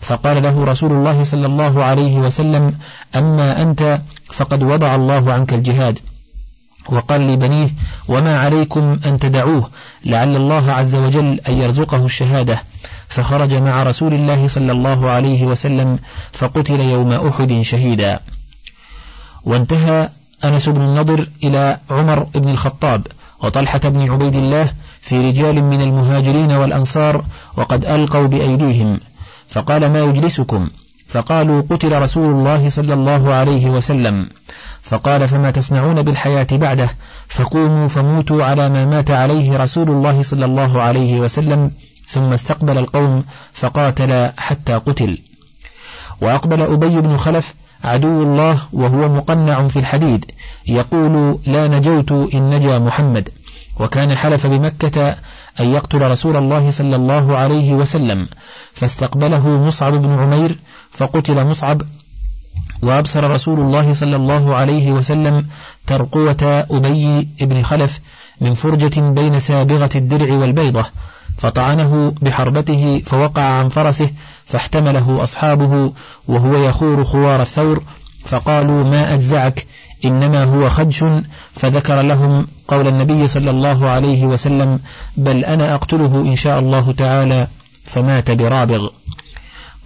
[0.00, 2.74] فقال له رسول الله صلى الله عليه وسلم
[3.14, 4.00] أما أنت
[4.32, 5.98] فقد وضع الله عنك الجهاد.
[6.88, 7.68] وقال لبنيه
[8.08, 9.70] وما عليكم أن تدعوه
[10.04, 12.62] لعل الله عز وجل أن يرزقه الشهادة.
[13.12, 15.98] فخرج مع رسول الله صلى الله عليه وسلم
[16.32, 18.20] فقتل يوم أحد شهيدا.
[19.44, 20.08] وانتهى
[20.44, 23.06] أنس بن النضر إلى عمر بن الخطاب
[23.40, 24.68] وطلحة بن عبيد الله
[25.00, 27.24] في رجال من المهاجرين والأنصار
[27.56, 29.00] وقد ألقوا بأيديهم.
[29.48, 30.68] فقال ما يجلسكم؟
[31.08, 34.26] فقالوا قتل رسول الله صلى الله عليه وسلم.
[34.82, 36.88] فقال فما تصنعون بالحياة بعده؟
[37.28, 41.70] فقوموا فموتوا على ما مات عليه رسول الله صلى الله عليه وسلم.
[42.12, 45.18] ثم استقبل القوم فقاتل حتى قتل.
[46.20, 50.24] وأقبل أبي بن خلف عدو الله وهو مقنع في الحديد
[50.66, 53.28] يقول لا نجوت إن نجا محمد.
[53.80, 55.16] وكان حلف بمكة
[55.60, 58.28] أن يقتل رسول الله صلى الله عليه وسلم
[58.74, 60.58] فاستقبله مصعب بن عمير
[60.90, 61.82] فقتل مصعب
[62.82, 65.46] وأبصر رسول الله صلى الله عليه وسلم
[65.86, 68.00] ترقوة أبي بن خلف
[68.40, 70.84] من فرجة بين سابغة الدرع والبيضة
[71.38, 74.10] فطعنه بحربته فوقع عن فرسه
[74.44, 75.92] فاحتمله أصحابه
[76.28, 77.82] وهو يخور خوار الثور
[78.24, 79.66] فقالوا ما أجزعك
[80.04, 81.04] إنما هو خدش
[81.52, 84.80] فذكر لهم قول النبي صلى الله عليه وسلم
[85.16, 87.46] بل أنا أقتله إن شاء الله تعالى
[87.84, 88.88] فمات برابغ.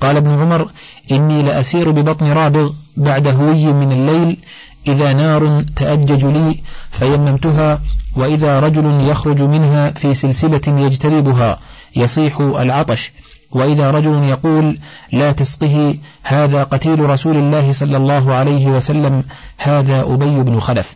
[0.00, 0.70] قال ابن عمر
[1.12, 4.38] إني لأسير ببطن رابغ بعد هوي من الليل
[4.86, 7.80] إذا نار تأجج لي فيممتها
[8.16, 11.58] وإذا رجل يخرج منها في سلسلة يجتربها
[11.96, 13.12] يصيح العطش.
[13.50, 14.78] وإذا رجل يقول
[15.12, 19.24] لا تسقه هذا قتيل رسول الله صلى الله عليه وسلم
[19.58, 20.94] هذا أبي بن خلف.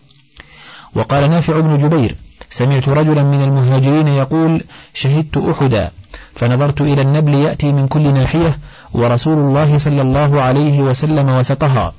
[0.95, 2.17] وقال نافع بن جبير
[2.51, 4.63] سمعت رجلا من المهاجرين يقول
[4.95, 5.91] شهدت أحدا
[6.35, 8.59] فنظرت إلى النبل يأتي من كل ناحية
[8.93, 11.93] ورسول الله صلى الله عليه وسلم وسطها.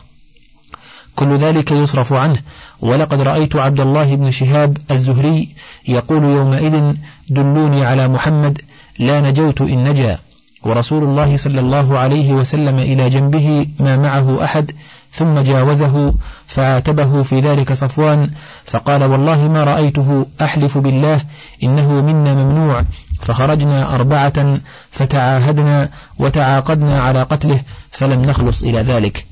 [1.21, 2.39] كل ذلك يصرف عنه.
[2.81, 5.49] ولقد رأيت عبد الله بن شهاب الزهري
[5.87, 6.93] يقول يومئذ
[7.29, 8.61] دلوني على محمد
[8.99, 10.19] لا نجوت إن نجا.
[10.63, 14.71] ورسول الله صلى الله عليه وسلم إلى جنبه ما معه أحد
[15.11, 16.13] ثم جاوزه
[16.47, 18.29] فعاتبه في ذلك صفوان
[18.65, 21.21] فقال والله ما رأيته أحلف بالله
[21.63, 22.83] إنه منا ممنوع.
[23.21, 24.59] فخرجنا أربعة
[24.91, 29.30] فتعاهدنا وتعاقدنا على قتله فلم نخلص إلى ذلك.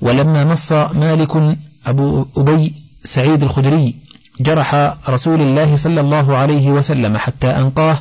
[0.00, 1.56] ولما نص مالك
[1.86, 2.72] أبو أبي
[3.04, 3.94] سعيد الخدري
[4.40, 7.98] جرح رسول الله صلى الله عليه وسلم حتى أنقاه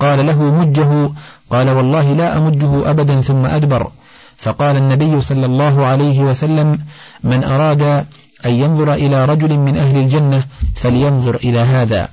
[0.00, 1.10] قال له مجه
[1.50, 3.90] قال والله لا أمجه أبدا ثم أدبر.
[4.36, 6.78] فقال النبي صلى الله عليه وسلم
[7.24, 7.82] من أراد
[8.46, 12.08] أن ينظر إلى رجل من أهل الجنة فلينظر إلى هذا.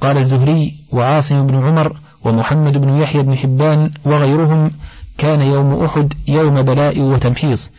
[0.00, 4.70] قال الزهري وعاصم بن عمر ومحمد بن يحيى بن حبان وغيرهم
[5.18, 7.70] كان يوم أحد يوم بلاء وتمحيص.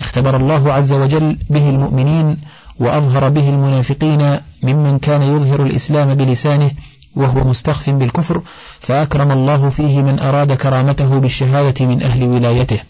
[0.00, 2.36] اختبر الله عز وجل به المؤمنين
[2.80, 6.70] وأظهر به المنافقين ممن كان يظهر الإسلام بلسانه
[7.16, 8.42] وهو مستخف بالكفر
[8.80, 12.80] فأكرم الله فيه من أراد كرامته بالشهادة من أهل ولايته.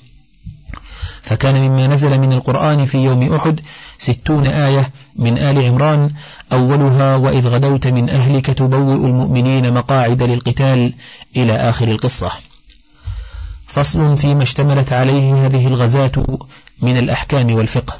[1.22, 3.60] فكان مما نزل من القرآن في يوم أحد
[3.98, 6.10] ستون آية من آل عمران
[6.52, 10.92] أولها وإذ غدوت من أهلك تبوئ المؤمنين مقاعد للقتال
[11.36, 12.30] إلى آخر القصة.
[13.66, 16.12] فصل فيما اشتملت عليه هذه الغزاة
[16.82, 17.94] من الأحكام والفقه.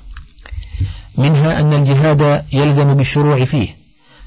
[1.16, 3.68] منها أن الجهاد يلزم بالشروع فيه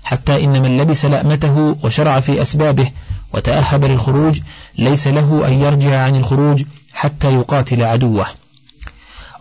[0.04, 2.92] حتى إن من لبس لأمته وشرع في أسبابه
[3.34, 4.40] وتأهب للخروج
[4.78, 6.64] ليس له أن يرجع عن الخروج
[6.94, 8.26] حتى يقاتل عدوه.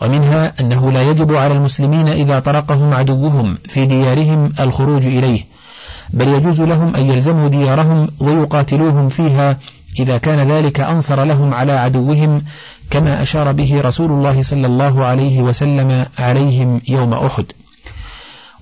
[0.03, 5.45] ومنها أنه لا يجب على المسلمين إذا طرقهم عدوهم في ديارهم الخروج إليه
[6.11, 9.59] بل يجوز لهم أن يلزموا ديارهم ويقاتلوهم فيها
[9.99, 12.43] إذا كان ذلك أنصر لهم على عدوهم
[12.91, 17.45] كما أشار به رسول الله صلى الله عليه وسلم عليهم يوم أحد.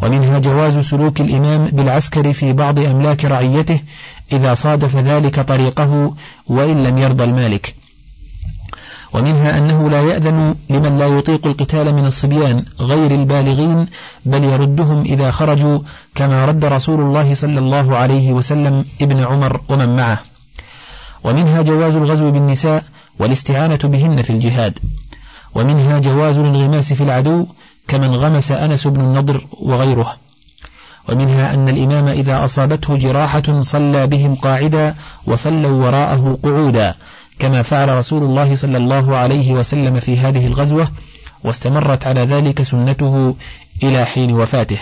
[0.03, 3.81] ومنها جواز سلوك الإمام بالعسكر في بعض أملاك رعيته
[4.33, 6.15] إذا صادف ذلك طريقه
[6.47, 7.75] وإن لم يرضى المالك.
[9.13, 13.87] ومنها أنه لا يأذن لمن لا يطيق القتال من الصبيان غير البالغين
[14.25, 15.79] بل يردهم إذا خرجوا
[16.15, 20.30] كما رد رسول الله صلى الله عليه وسلم ابن عمر ومن معه.
[21.25, 22.85] ومنها جواز الغزو بالنساء
[23.19, 24.79] والاستعانة بهن في الجهاد.
[25.55, 27.47] ومنها جواز الانغماس في العدو
[27.89, 30.17] كمن غمس أنس بن النضر وغيره.
[31.09, 34.95] ومنها أن الإمام إذا أصابته جراحة صلى بهم قاعدا
[35.27, 36.95] وصلوا وراءه قعودا
[37.39, 40.89] كما فعل رسول الله صلى الله عليه وسلم في هذه الغزوة
[41.45, 43.35] واستمرت على ذلك سنته
[43.83, 44.79] إلى حين وفاته.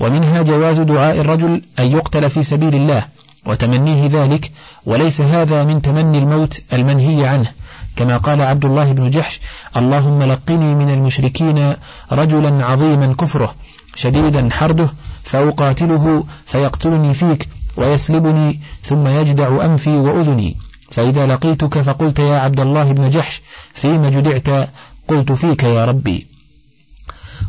[0.00, 3.04] ومنها جواز دعاء الرجل أن يقتل في سبيل الله
[3.48, 4.52] وتمنيه ذلك
[4.86, 7.50] وليس هذا من تمني الموت المنهي عنه.
[7.96, 9.40] كما قال عبد الله بن جحش
[9.76, 11.74] اللهم لقني من المشركين
[12.12, 13.54] رجلا عظيما كفره
[13.94, 14.88] شديدا حرده
[15.24, 20.56] فأقاتله فيقتلني فيك ويسلبني ثم يجدع أنفي وأذني.
[20.90, 23.42] فإذا لقيتك فقلت يا عبد الله بن جحش
[23.74, 24.68] فيما جدعت؟
[25.08, 26.37] قلت فيك يا ربي.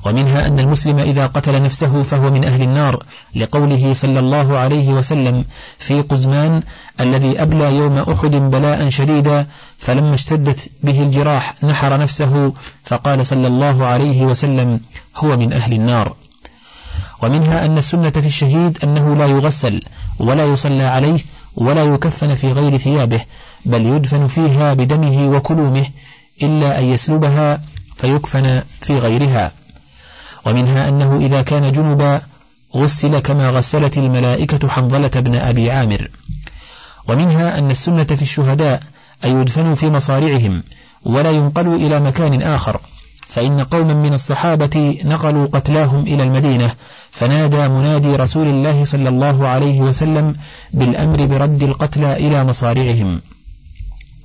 [0.06, 3.04] ومنها أن المسلم إذا قتل نفسه فهو من أهل النار
[3.36, 5.46] لقوله صلى الله عليه وسلم
[5.80, 6.62] في قزمان
[7.00, 9.48] الذي أبلى يوم أحد بلاء شديدا
[9.80, 14.80] فلما اشتدت به الجراح نحر نفسه فقال صلى الله عليه وسلم
[15.18, 16.16] هو من أهل النار.
[17.22, 19.82] ومنها أن السنة في الشهيد أنه لا يغسل
[20.20, 21.20] ولا يصلى عليه
[21.56, 23.22] ولا يكفن في غير ثيابه
[23.66, 25.86] بل يدفن فيها بدمه وكلومه
[26.44, 27.62] إلا أن يسلبها
[27.98, 29.52] فيكفن في غيرها.
[30.46, 32.22] ومنها أنه إذا كان جنبا
[32.76, 36.10] غسل كما غسلت الملائكة حنظلة بن أبي عامر.
[37.08, 38.84] ومنها أن السنة في الشهداء
[39.26, 40.64] أن يدفنوا في مصارعهم
[41.06, 42.80] ولا ينقلوا إلى مكان آخر
[43.28, 46.72] فإن قوما من الصحابة نقلوا قتلاهم إلى المدينة
[47.12, 50.34] فنادى منادي رسول الله صلى الله عليه وسلم
[50.74, 53.22] بالأمر برد القتلى إلى مصارعهم.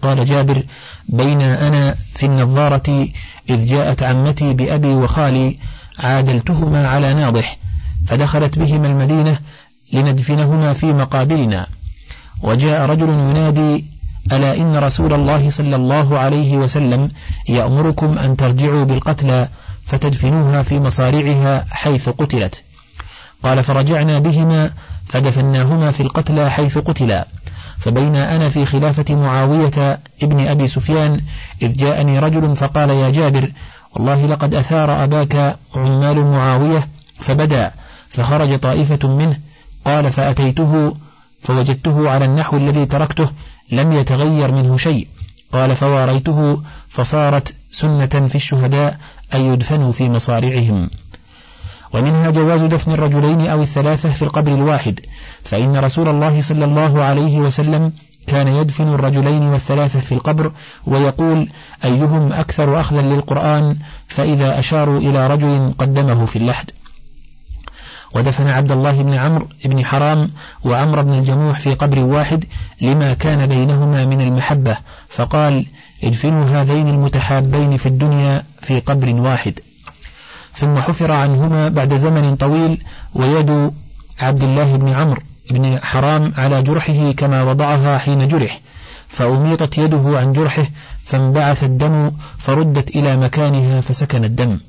[0.03, 0.63] قال جابر
[1.09, 3.09] بين أنا في النظارة
[3.51, 5.59] إذ جاءت عمتي بأبي وخالي
[5.99, 7.59] عادلتهما على ناضح
[8.07, 9.39] فدخلت بهما المدينة
[9.93, 11.67] لندفنهما في مقابلنا.
[12.43, 13.85] وجاء رجل ينادي
[14.33, 17.09] ألا إن رسول الله صلى الله عليه وسلم
[17.49, 19.49] يأمركم أن ترجعوا بالقتلى
[19.85, 22.63] فتدفنوها في مصارعها حيث قتلت؟
[23.43, 24.71] قال فرجعنا بهما
[25.07, 27.27] فدفناهما في القتلى حيث قتلا.
[27.79, 31.21] فبين أنا في خلافة معاوية ابن أبي سفيان
[31.63, 33.51] إذ جاءني رجل فقال يا جابر
[33.95, 36.89] والله لقد أثار أباك عمال معاوية
[37.21, 37.73] فبدا
[38.09, 39.39] فخرج طائفة منه
[39.85, 40.97] قال فأتيته
[41.41, 43.31] فوجدته على النحو الذي تركته
[43.73, 45.09] لم يتغير منه شيء.
[45.53, 48.99] قال فواريته فصارت سنة في الشهداء
[49.35, 50.91] أن يدفنوا في مصارعهم.
[51.93, 55.01] ومنها جواز دفن الرجلين أو الثلاثة في القبر الواحد
[55.45, 57.93] فإن رسول الله صلى الله عليه وسلم
[58.27, 60.53] كان يدفن الرجلين والثلاثة في القبر
[60.87, 61.49] ويقول
[61.85, 63.77] أيهم أكثر أخذا للقرآن
[64.09, 66.71] فإذا أشاروا إلى رجل قدمه في اللحد؟
[68.15, 70.31] ودفن عبد الله بن عمرو بن حرام
[70.65, 72.45] وعمر بن الجموح في قبر واحد
[72.81, 74.77] لما كان بينهما من المحبة
[75.09, 75.67] فقال
[76.05, 79.61] ادفنوا هذين المتحابين في الدنيا في قبر واحد.
[80.55, 82.83] ثم حفر عنهما بعد زمن طويل
[83.15, 83.73] ويد
[84.21, 85.23] عبد الله بن عمرو.
[85.51, 88.61] بن حرام على جرحه كما وضعها حين جرح
[89.09, 90.67] فأميطت يده عن جرحه
[91.05, 94.61] فانبعث الدم فردت إلى مكانها فسكن الدم.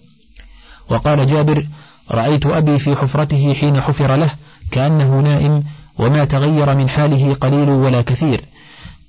[0.90, 1.68] وقال جابر
[2.12, 4.30] رأيت أبي في حفرته حين حفر له
[4.72, 5.64] كأنه نائم
[5.98, 8.42] وما تغير من حاله قليل ولا كثير.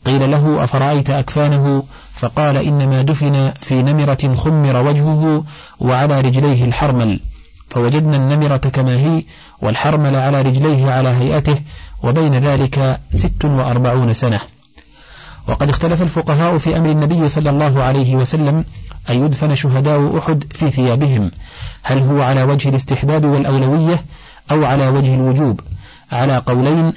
[0.05, 5.45] قيل له أفرأيت أكفانه؟ فقال إنما دفن في نمرة خمر وجهه
[5.81, 7.21] وعلى رجليه الحرمل.
[7.69, 9.23] فوجدنا النمرة كما هي
[9.63, 11.59] والحرمل على رجليه على هيئته
[12.03, 14.41] وبين ذلك ست وأربعون سنة.
[15.49, 18.65] وقد اختلف الفقهاء في أمر النبي صلى الله عليه وسلم
[19.11, 21.31] أن يدفن شهداء أحد في ثيابهم.
[21.83, 24.05] هل هو على وجه الاستحباب والأولوية
[24.51, 25.61] أو على وجه الوجوب؟
[26.13, 26.93] على قولين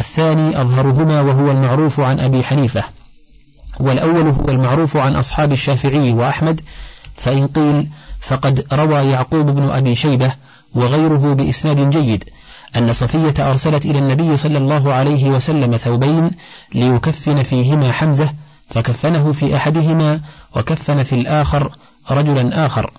[0.00, 2.84] الثاني أظهرهما وهو المعروف عن أبي حنيفة.
[3.80, 6.60] والأول هو المعروف عن أصحاب الشافعي وأحمد
[7.14, 7.88] فإن قيل
[8.22, 10.32] فقد روى يعقوب بن أبي شيبة
[10.74, 12.24] وغيره بإسناد جيد
[12.76, 16.30] أن صفية أرسلت إلى النبي صلى الله عليه وسلم ثوبين
[16.74, 18.30] ليكفن فيهما حمزة
[18.70, 20.20] فكفنه في أحدهما
[20.56, 21.72] وكفن في الآخر
[22.10, 22.90] رجلا آخر.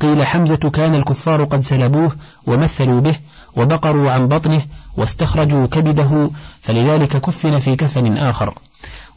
[0.00, 2.12] قيل حمزة كان الكفار قد سلبوه
[2.46, 3.14] ومثلوا به
[3.56, 4.62] وبقروا عن بطنه
[4.96, 8.54] واستخرجوا كبده فلذلك كفن في كفن آخر.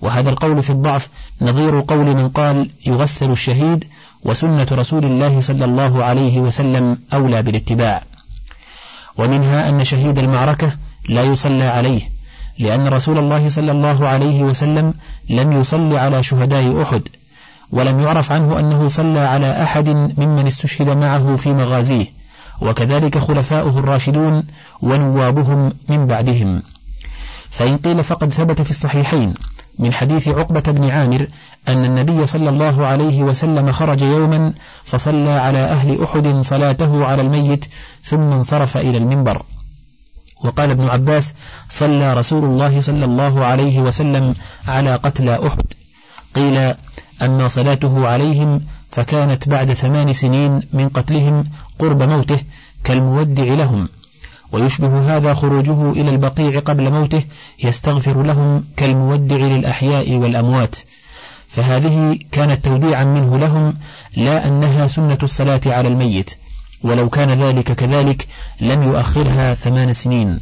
[0.02, 1.10] وهذا القول في الضعف
[1.42, 3.86] نظير قول من قال يغسل الشهيد
[4.26, 8.04] وسنة رسول الله صلى الله عليه وسلم أولى بالاتباع.
[9.18, 10.72] ومنها أن شهيد المعركة
[11.10, 12.02] لا يصلى عليه
[12.60, 14.94] لأن رسول الله صلى الله عليه وسلم
[15.30, 17.02] لم يصل على شهداء أحد
[17.72, 22.06] ولم يعرف عنه أنه صلى على أحد ممن استشهد معه في مغازيه
[22.62, 24.44] وكذلك خلفاؤه الراشدون
[24.82, 26.64] ونوابهم من بعدهم.
[27.50, 29.34] فإن قيل فقد ثبت في الصحيحين.
[29.80, 31.28] من حديث عقبة بن عامر
[31.68, 37.66] أن النبي صلى الله عليه وسلم خرج يوما فصلى على أهل أحد صلاته على الميت
[38.04, 39.44] ثم انصرف إلى المنبر.
[40.44, 41.34] وقال ابن عباس
[41.70, 44.34] صلى رسول الله صلى الله عليه وسلم
[44.68, 45.66] على قتلى أحد.
[46.36, 46.74] قيل
[47.22, 51.44] أما صلاته عليهم فكانت بعد ثمان سنين من قتلهم
[51.80, 52.40] قرب موته
[52.84, 53.90] كالمودع لهم.
[54.54, 57.24] ويشبه هذا خروجه إلى البقيع قبل موته
[57.64, 60.76] يستغفر لهم كالمودع للأحياء والأموات.
[61.48, 63.74] فهذه كانت توديعا منه لهم
[64.18, 66.32] لا أنها سنة الصلاة على الميت
[66.84, 68.28] ولو كان ذلك كذلك
[68.62, 70.40] لم يؤخرها ثمان سنين.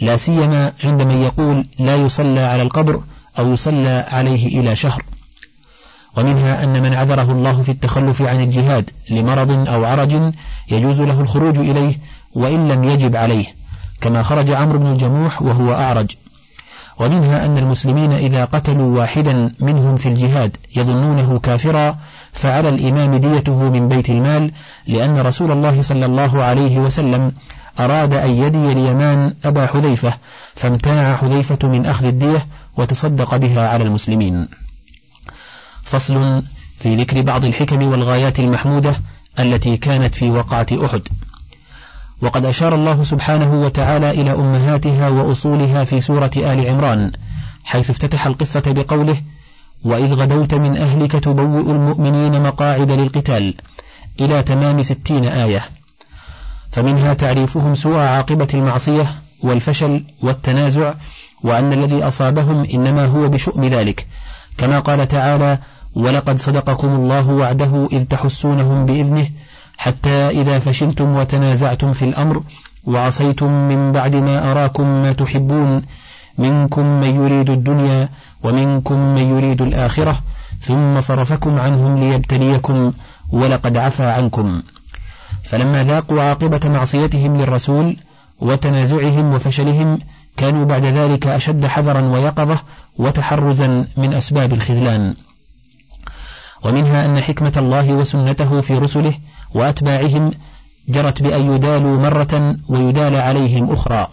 [0.00, 3.02] لا سيما عند من يقول لا يصلى على القبر
[3.38, 5.04] أو يصلى عليه إلى شهر.
[6.16, 10.32] ومنها أن من عذره الله في التخلف عن الجهاد لمرض أو عرج
[10.70, 11.94] يجوز له الخروج إليه
[12.34, 13.46] وإن لم يجب عليه
[14.00, 16.16] كما خرج عمرو بن الجموح وهو أعرج.
[16.98, 21.98] ومنها أن المسلمين إذا قتلوا واحدا منهم في الجهاد يظنونه كافرا
[22.32, 24.52] فعلى الإمام ديته من بيت المال
[24.86, 27.32] لأن رسول الله صلى الله عليه وسلم
[27.80, 30.14] أراد أن يدي اليمان أبا حذيفة
[30.54, 34.48] فامتنع حذيفة من أخذ الدية وتصدق بها على المسلمين.
[35.84, 36.42] فصل
[36.80, 38.94] في ذكر بعض الحكم والغايات المحمودة
[39.38, 41.02] التي كانت في وقعة أحد.
[42.22, 47.12] وقد أشار الله سبحانه وتعالى إلى أمهاتها وأصولها في سورة آل عمران
[47.64, 49.16] حيث افتتح القصة بقوله
[49.84, 53.54] وإذ غدوت من أهلك تبوئ المؤمنين مقاعد للقتال
[54.20, 55.64] إلى تمام ستين آية.
[56.72, 60.94] فمنها تعريفهم سوء عاقبة المعصية والفشل والتنازع
[61.42, 64.06] وأن الذي أصابهم إنما هو بشؤم ذلك.
[64.58, 65.58] كما قال تعالى
[65.94, 69.28] ولقد صدقكم الله وعده إذ تحسونهم بإذنه
[69.80, 72.42] حتى إذا فشلتم وتنازعتم في الأمر
[72.84, 75.82] وعصيتم من بعد ما أراكم ما تحبون
[76.38, 78.08] منكم من يريد الدنيا
[78.42, 80.20] ومنكم من يريد الآخرة
[80.60, 82.92] ثم صرفكم عنهم ليبتليكم
[83.32, 84.62] ولقد عفى عنكم.
[85.44, 87.96] فلما ذاقوا عاقبة معصيتهم للرسول
[88.40, 89.98] وتنازعهم وفشلهم
[90.36, 92.58] كانوا بعد ذلك أشد حذرا ويقظة
[92.98, 95.14] وتحرزا من أسباب الخذلان.
[96.64, 99.14] ومنها أن حكمة الله وسنته في رسله
[99.54, 100.30] وأتباعهم
[100.88, 104.08] جرت بأن يدالوا مرة ويدال عليهم أخرى.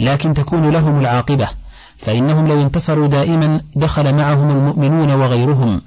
[0.00, 1.48] لكن تكون لهم العاقبة
[1.96, 5.82] فإنهم لو انتصروا دائما دخل معهم المؤمنون وغيرهم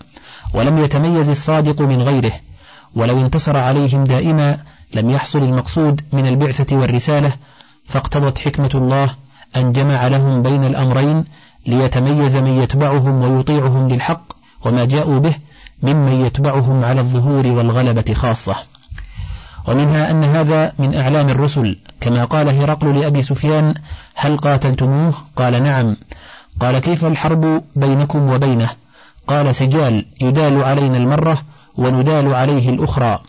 [0.53, 2.31] ولم يتميز الصادق من غيره
[2.95, 4.57] ولو انتصر عليهم دائما
[4.93, 7.33] لم يحصل المقصود من البعثة والرسالة
[7.85, 9.09] فاقتضت حكمة الله
[9.55, 11.25] أن جمع لهم بين الأمرين
[11.67, 14.33] ليتميز من يتبعهم ويطيعهم للحق
[14.65, 15.35] وما جاءوا به
[15.83, 18.55] ممن يتبعهم على الظهور والغلبة خاصة.
[19.69, 23.73] ومنها أن هذا من أعلام الرسل كما قال هرقل لأبي سفيان
[24.15, 25.95] هل قاتلتموه؟ قال نعم.
[26.59, 28.69] قال كيف الحرب بينكم وبينه؟
[29.27, 31.41] قال سجال يدال علينا المرة
[31.77, 33.19] وندال عليه الأخرى.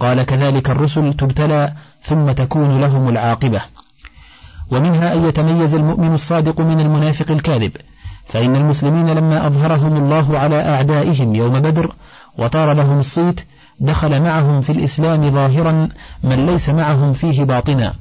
[0.00, 1.72] قال كذلك الرسل تبتلى
[2.04, 3.60] ثم تكون لهم العاقبة.
[4.70, 7.72] ومنها أن يتميز المؤمن الصادق من المنافق الكاذب
[8.26, 11.94] فإن المسلمين لما أظهرهم الله على أعدائهم يوم بدر
[12.38, 13.40] وطار لهم الصيت
[13.80, 15.88] دخل معهم في الإسلام ظاهرا
[16.24, 17.94] من ليس معهم فيه باطنا.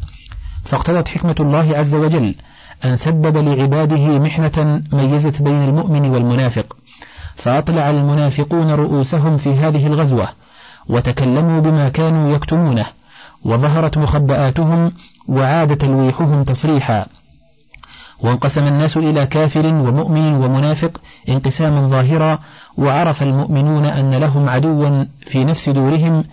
[0.63, 2.35] فاقتضت حكمة الله عز وجل
[2.85, 6.77] أن سبب لعباده محنة ميزت بين المؤمن والمنافق.
[7.35, 10.29] فأطلع المنافقون رؤوسهم في هذه الغزوة
[10.89, 12.85] وتكلموا بما كانوا يكتمونه
[13.45, 14.91] وظهرت مخبآتهم
[15.27, 17.05] وعاد تلويحهم تصريحا.
[18.19, 22.39] وانقسم الناس إلى كافر ومؤمن ومنافق انقساما ظاهرا
[22.79, 26.23] وعرف المؤمنون أن لهم عدوا في نفس دورهم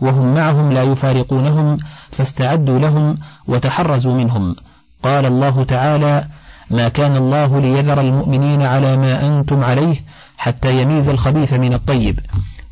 [0.00, 1.78] وهم معهم لا يفارقونهم
[2.10, 4.56] فاستعدوا لهم وتحرزوا منهم.
[5.02, 6.24] قال الله تعالى
[6.70, 9.96] ما كان الله ليذر المؤمنين على ما أنتم عليه
[10.36, 12.20] حتى يميز الخبيث من الطيب.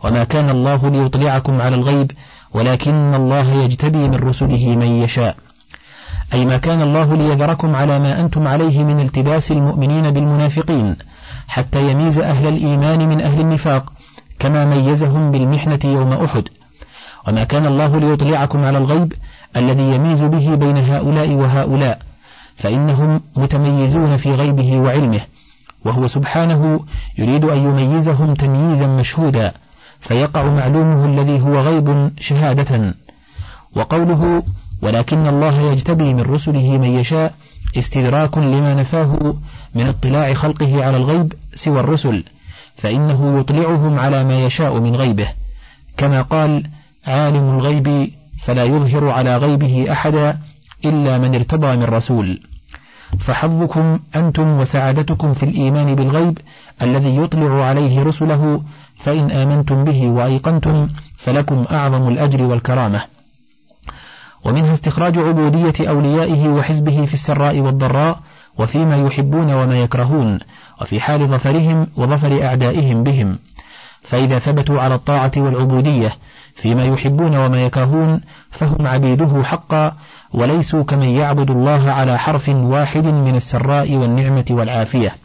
[0.05, 2.13] وما كان الله ليطلعكم على الغيب
[2.55, 5.37] ولكن الله يجتبي من رسله من يشاء.
[6.35, 10.97] أي ما كان الله ليذركم على ما أنتم عليه من التباس المؤمنين بالمنافقين.
[11.49, 13.93] حتى يميز أهل الإيمان من أهل النفاق
[14.39, 16.49] كما ميزهم بالمحنة يوم أحد.
[17.29, 19.13] وما كان الله ليطلعكم على الغيب
[19.57, 21.99] الذي يميز به بين هؤلاء وهؤلاء
[22.57, 25.21] فإنهم متميزون في غيبه وعلمه.
[25.85, 26.81] وهو سبحانه
[27.19, 29.53] يريد أن يميزهم تمييزا مشهودا
[30.01, 32.95] فيقع معلومه الذي هو غيب شهادة.
[33.77, 34.43] وقوله
[34.83, 37.35] ولكن الله يجتبي من رسله من يشاء
[37.77, 39.35] استدراك لما نفاه
[39.75, 42.25] من اطلاع خلقه على الغيب سوى الرسل
[42.77, 45.29] فإنه يطلعهم على ما يشاء من غيبه
[45.97, 46.65] كما قال
[47.07, 48.11] عالم الغيب
[48.41, 50.39] فلا يظهر على غيبه أحدا
[50.85, 52.41] إلا من ارتضى من رسول
[53.19, 56.39] فحظكم أنتم وسعادتكم في الإيمان بالغيب
[56.83, 58.63] الذي يطلع عليه رسله
[58.97, 63.14] فإن آمنتم به وأيقنتم فلكم أعظم الأجر والكرامة.
[64.45, 68.21] ومنها استخراج عبودية أوليائه وحزبه في السراء والضراء
[68.59, 70.39] وفيما يحبون وما يكرهون
[70.81, 73.39] وفي حال ظفرهم وظفر أعدائهم بهم.
[74.03, 76.13] فإذا ثبتوا على الطاعة والعبودية
[76.55, 78.21] فيما يحبون وما يكرهون
[78.51, 79.97] فهم عبيده حقا
[80.33, 85.17] وليسوا كمن يعبد الله على حرف واحد من السراء والنعمة والعافية.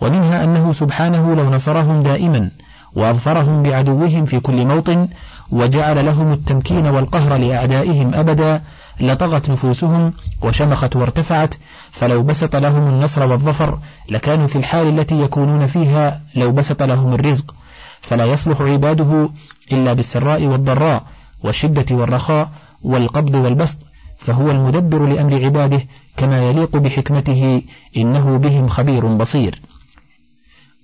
[0.00, 2.50] ومنها أنه سبحانه لو نصرهم دائما
[2.96, 5.08] وأظفرهم بعدوهم في كل موطن
[5.50, 8.62] وجعل لهم التمكين والقهر لأعدائهم أبدا
[9.00, 11.54] لطغت نفوسهم وشمخت وارتفعت
[11.90, 13.78] فلو بسط لهم النصر والظفر
[14.08, 17.54] لكانوا في الحال التي يكونون فيها لو بسط لهم الرزق.
[18.00, 19.30] فلا يصلح عباده
[19.72, 21.04] إلا بالسراء والضراء
[21.42, 22.50] والشدة والرخاء
[22.82, 23.78] والقبض والبسط.
[24.18, 25.80] فهو المدبر لأمر عباده
[26.16, 27.62] كما يليق بحكمته
[27.96, 29.62] إنه بهم خبير بصير.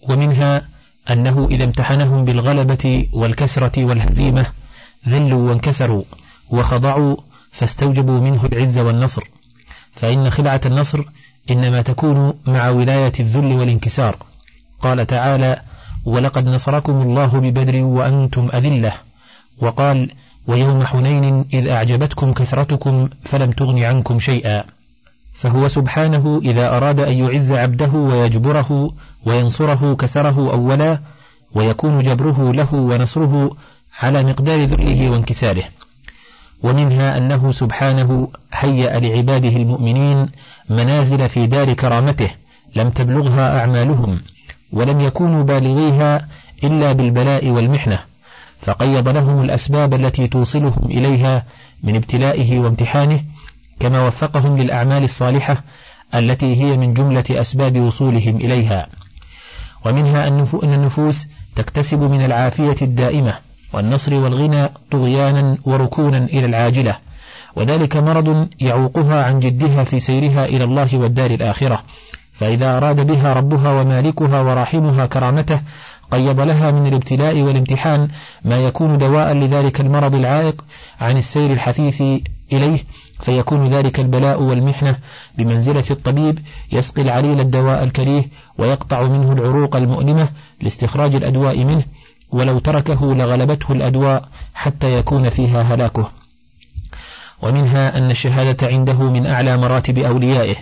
[0.09, 0.74] ومنها
[1.11, 4.47] أنه إذا امتحنهم بالغلبة والكسرة والهزيمة
[5.09, 6.03] ذلوا وانكسروا
[6.51, 7.17] وخضعوا
[7.53, 9.23] فاستوجبوا منه العز والنصر.
[9.93, 11.05] فإن خلعة النصر
[11.51, 14.17] إنما تكون مع ولاية الذل والانكسار.
[14.81, 15.61] قال تعالى
[16.05, 18.93] ولقد نصركم الله ببدر وأنتم أذلة
[19.59, 20.11] وقال
[20.47, 24.65] ويوم حنين إذ أعجبتكم كثرتكم فلم تغن عنكم شيئا
[25.35, 28.91] فهو سبحانه إذا أراد أن يعز عبده ويجبره
[29.26, 30.99] وينصره كسره أولا
[31.55, 33.57] ويكون جبره له ونصره
[34.01, 35.64] على مقدار ذله وانكساره.
[36.62, 40.28] ومنها أنه سبحانه هيأ لعباده المؤمنين
[40.70, 42.30] منازل في دار كرامته
[42.76, 44.20] لم تبلغها أعمالهم
[44.72, 46.28] ولم يكونوا بالغيها
[46.64, 47.99] إلا بالبلاء والمحنة
[48.61, 51.45] فقيض لهم الأسباب التي توصلهم إليها
[51.82, 53.20] من ابتلائه وامتحانه
[53.81, 55.62] كما وفقهم للأعمال الصالحة
[56.14, 58.87] التي هي من جملة أسباب وصولهم إليها.
[59.87, 63.39] ومنها أن النفوس تكتسب من العافية الدائمة
[63.72, 66.97] والنصر والغنى طغيانا وركونا إلى العاجلة
[67.57, 71.83] وذلك مرض يعوقها عن جدها في سيرها إلى الله والدار الآخرة.
[72.33, 75.61] فإذا أراد بها ربها ومالكها وراحمها كرامته
[76.11, 78.09] قيض لها من الابتلاء والامتحان
[78.45, 80.64] ما يكون دواء لذلك المرض العائق
[81.01, 82.03] عن السير الحثيث
[82.53, 82.85] إليه
[83.25, 84.97] فيكون ذلك البلاء والمحنة
[85.39, 86.39] بمنزلة الطبيب
[86.72, 88.25] يسقي العليل الدواء الكريه
[88.59, 90.29] ويقطع منه العروق المؤلمة
[90.61, 91.83] لاستخراج الأدواء منه
[92.31, 96.11] ولو تركه لغلبته الأدواء حتى يكون فيها هلاكه.
[97.43, 100.57] ومنها أن الشهادة عنده من أعلى مراتب أوليائه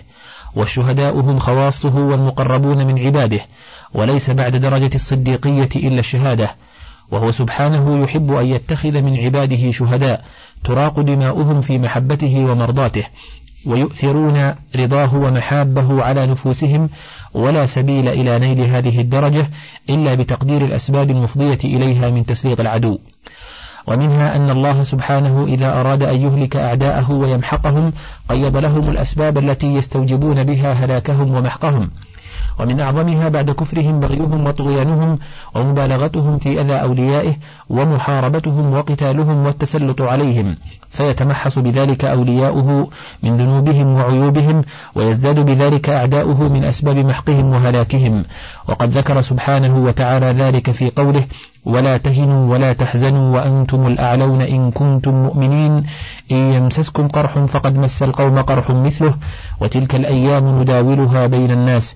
[0.55, 3.41] والشهداء هم خواصه والمقربون من عباده
[3.93, 6.55] وليس بعد درجة الصديقية إلا الشهادة
[7.11, 10.25] وهو سبحانه يحب أن يتخذ من عباده شهداء
[10.63, 13.03] تراق دماؤهم في محبته ومرضاته
[13.65, 16.89] ويؤثرون رضاه ومحابه على نفوسهم
[17.33, 19.49] ولا سبيل إلى نيل هذه الدرجة
[19.89, 22.99] إلا بتقدير الأسباب المفضية إليها من تسليط العدو.
[23.87, 27.93] ومنها أن الله سبحانه إذا أراد أن يهلك أعداءه ويمحقهم
[28.29, 31.89] قيض لهم الأسباب التي يستوجبون بها هلاكهم ومحقهم.
[32.59, 35.19] ومن أعظمها بعد كفرهم بغيهم وطغيانهم
[35.55, 37.33] ومبالغتهم في أذى أوليائه
[37.69, 40.55] ومحاربتهم وقتالهم والتسلط عليهم
[40.89, 42.89] فيتمحص بذلك أولياؤه
[43.23, 44.61] من ذنوبهم وعيوبهم
[44.95, 48.23] ويزداد بذلك أعداؤه من أسباب محقهم وهلاكهم.
[48.67, 51.23] وقد ذكر سبحانه وتعالى ذلك في قوله
[51.65, 55.83] ولا تهنوا ولا تحزنوا وأنتم الأعلون إن كنتم مؤمنين
[56.31, 59.15] إن يمسسكم قرح فقد مس القوم قرح مثله
[59.61, 61.95] وتلك الأيام نداولها بين الناس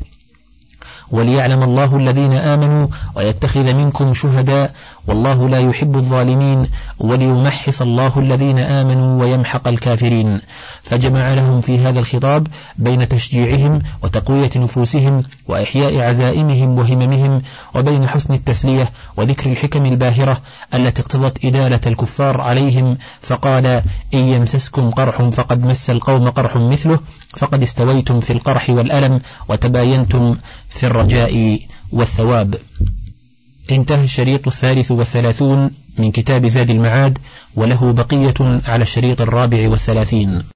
[1.12, 4.72] وليعلم الله الذين آمنوا ويتخذ منكم شهداء
[5.08, 6.68] والله لا يحب الظالمين
[7.00, 10.42] وليمحص الله الذين آمنوا ويمحق الكافرين.
[10.88, 17.42] فجمع لهم في هذا الخطاب بين تشجيعهم وتقوية نفوسهم وإحياء عزائمهم وهممهم
[17.76, 20.42] وبين حسن التسلية وذكر الحكم الباهرة
[20.74, 23.66] التي اقتضت إدالة الكفار عليهم فقال
[24.14, 27.00] إن يمسسكم قرح فقد مس القوم قرح مثله
[27.38, 30.36] فقد استويتم في القرح والألم وتباينتم
[30.70, 31.60] في الرجاء
[31.92, 32.56] والثواب.
[33.72, 37.18] انتهى الشريط الثالث والثلاثون من كتاب زاد المعاد
[37.56, 40.44] وله بقية على الشريط الرابع والثلاثين.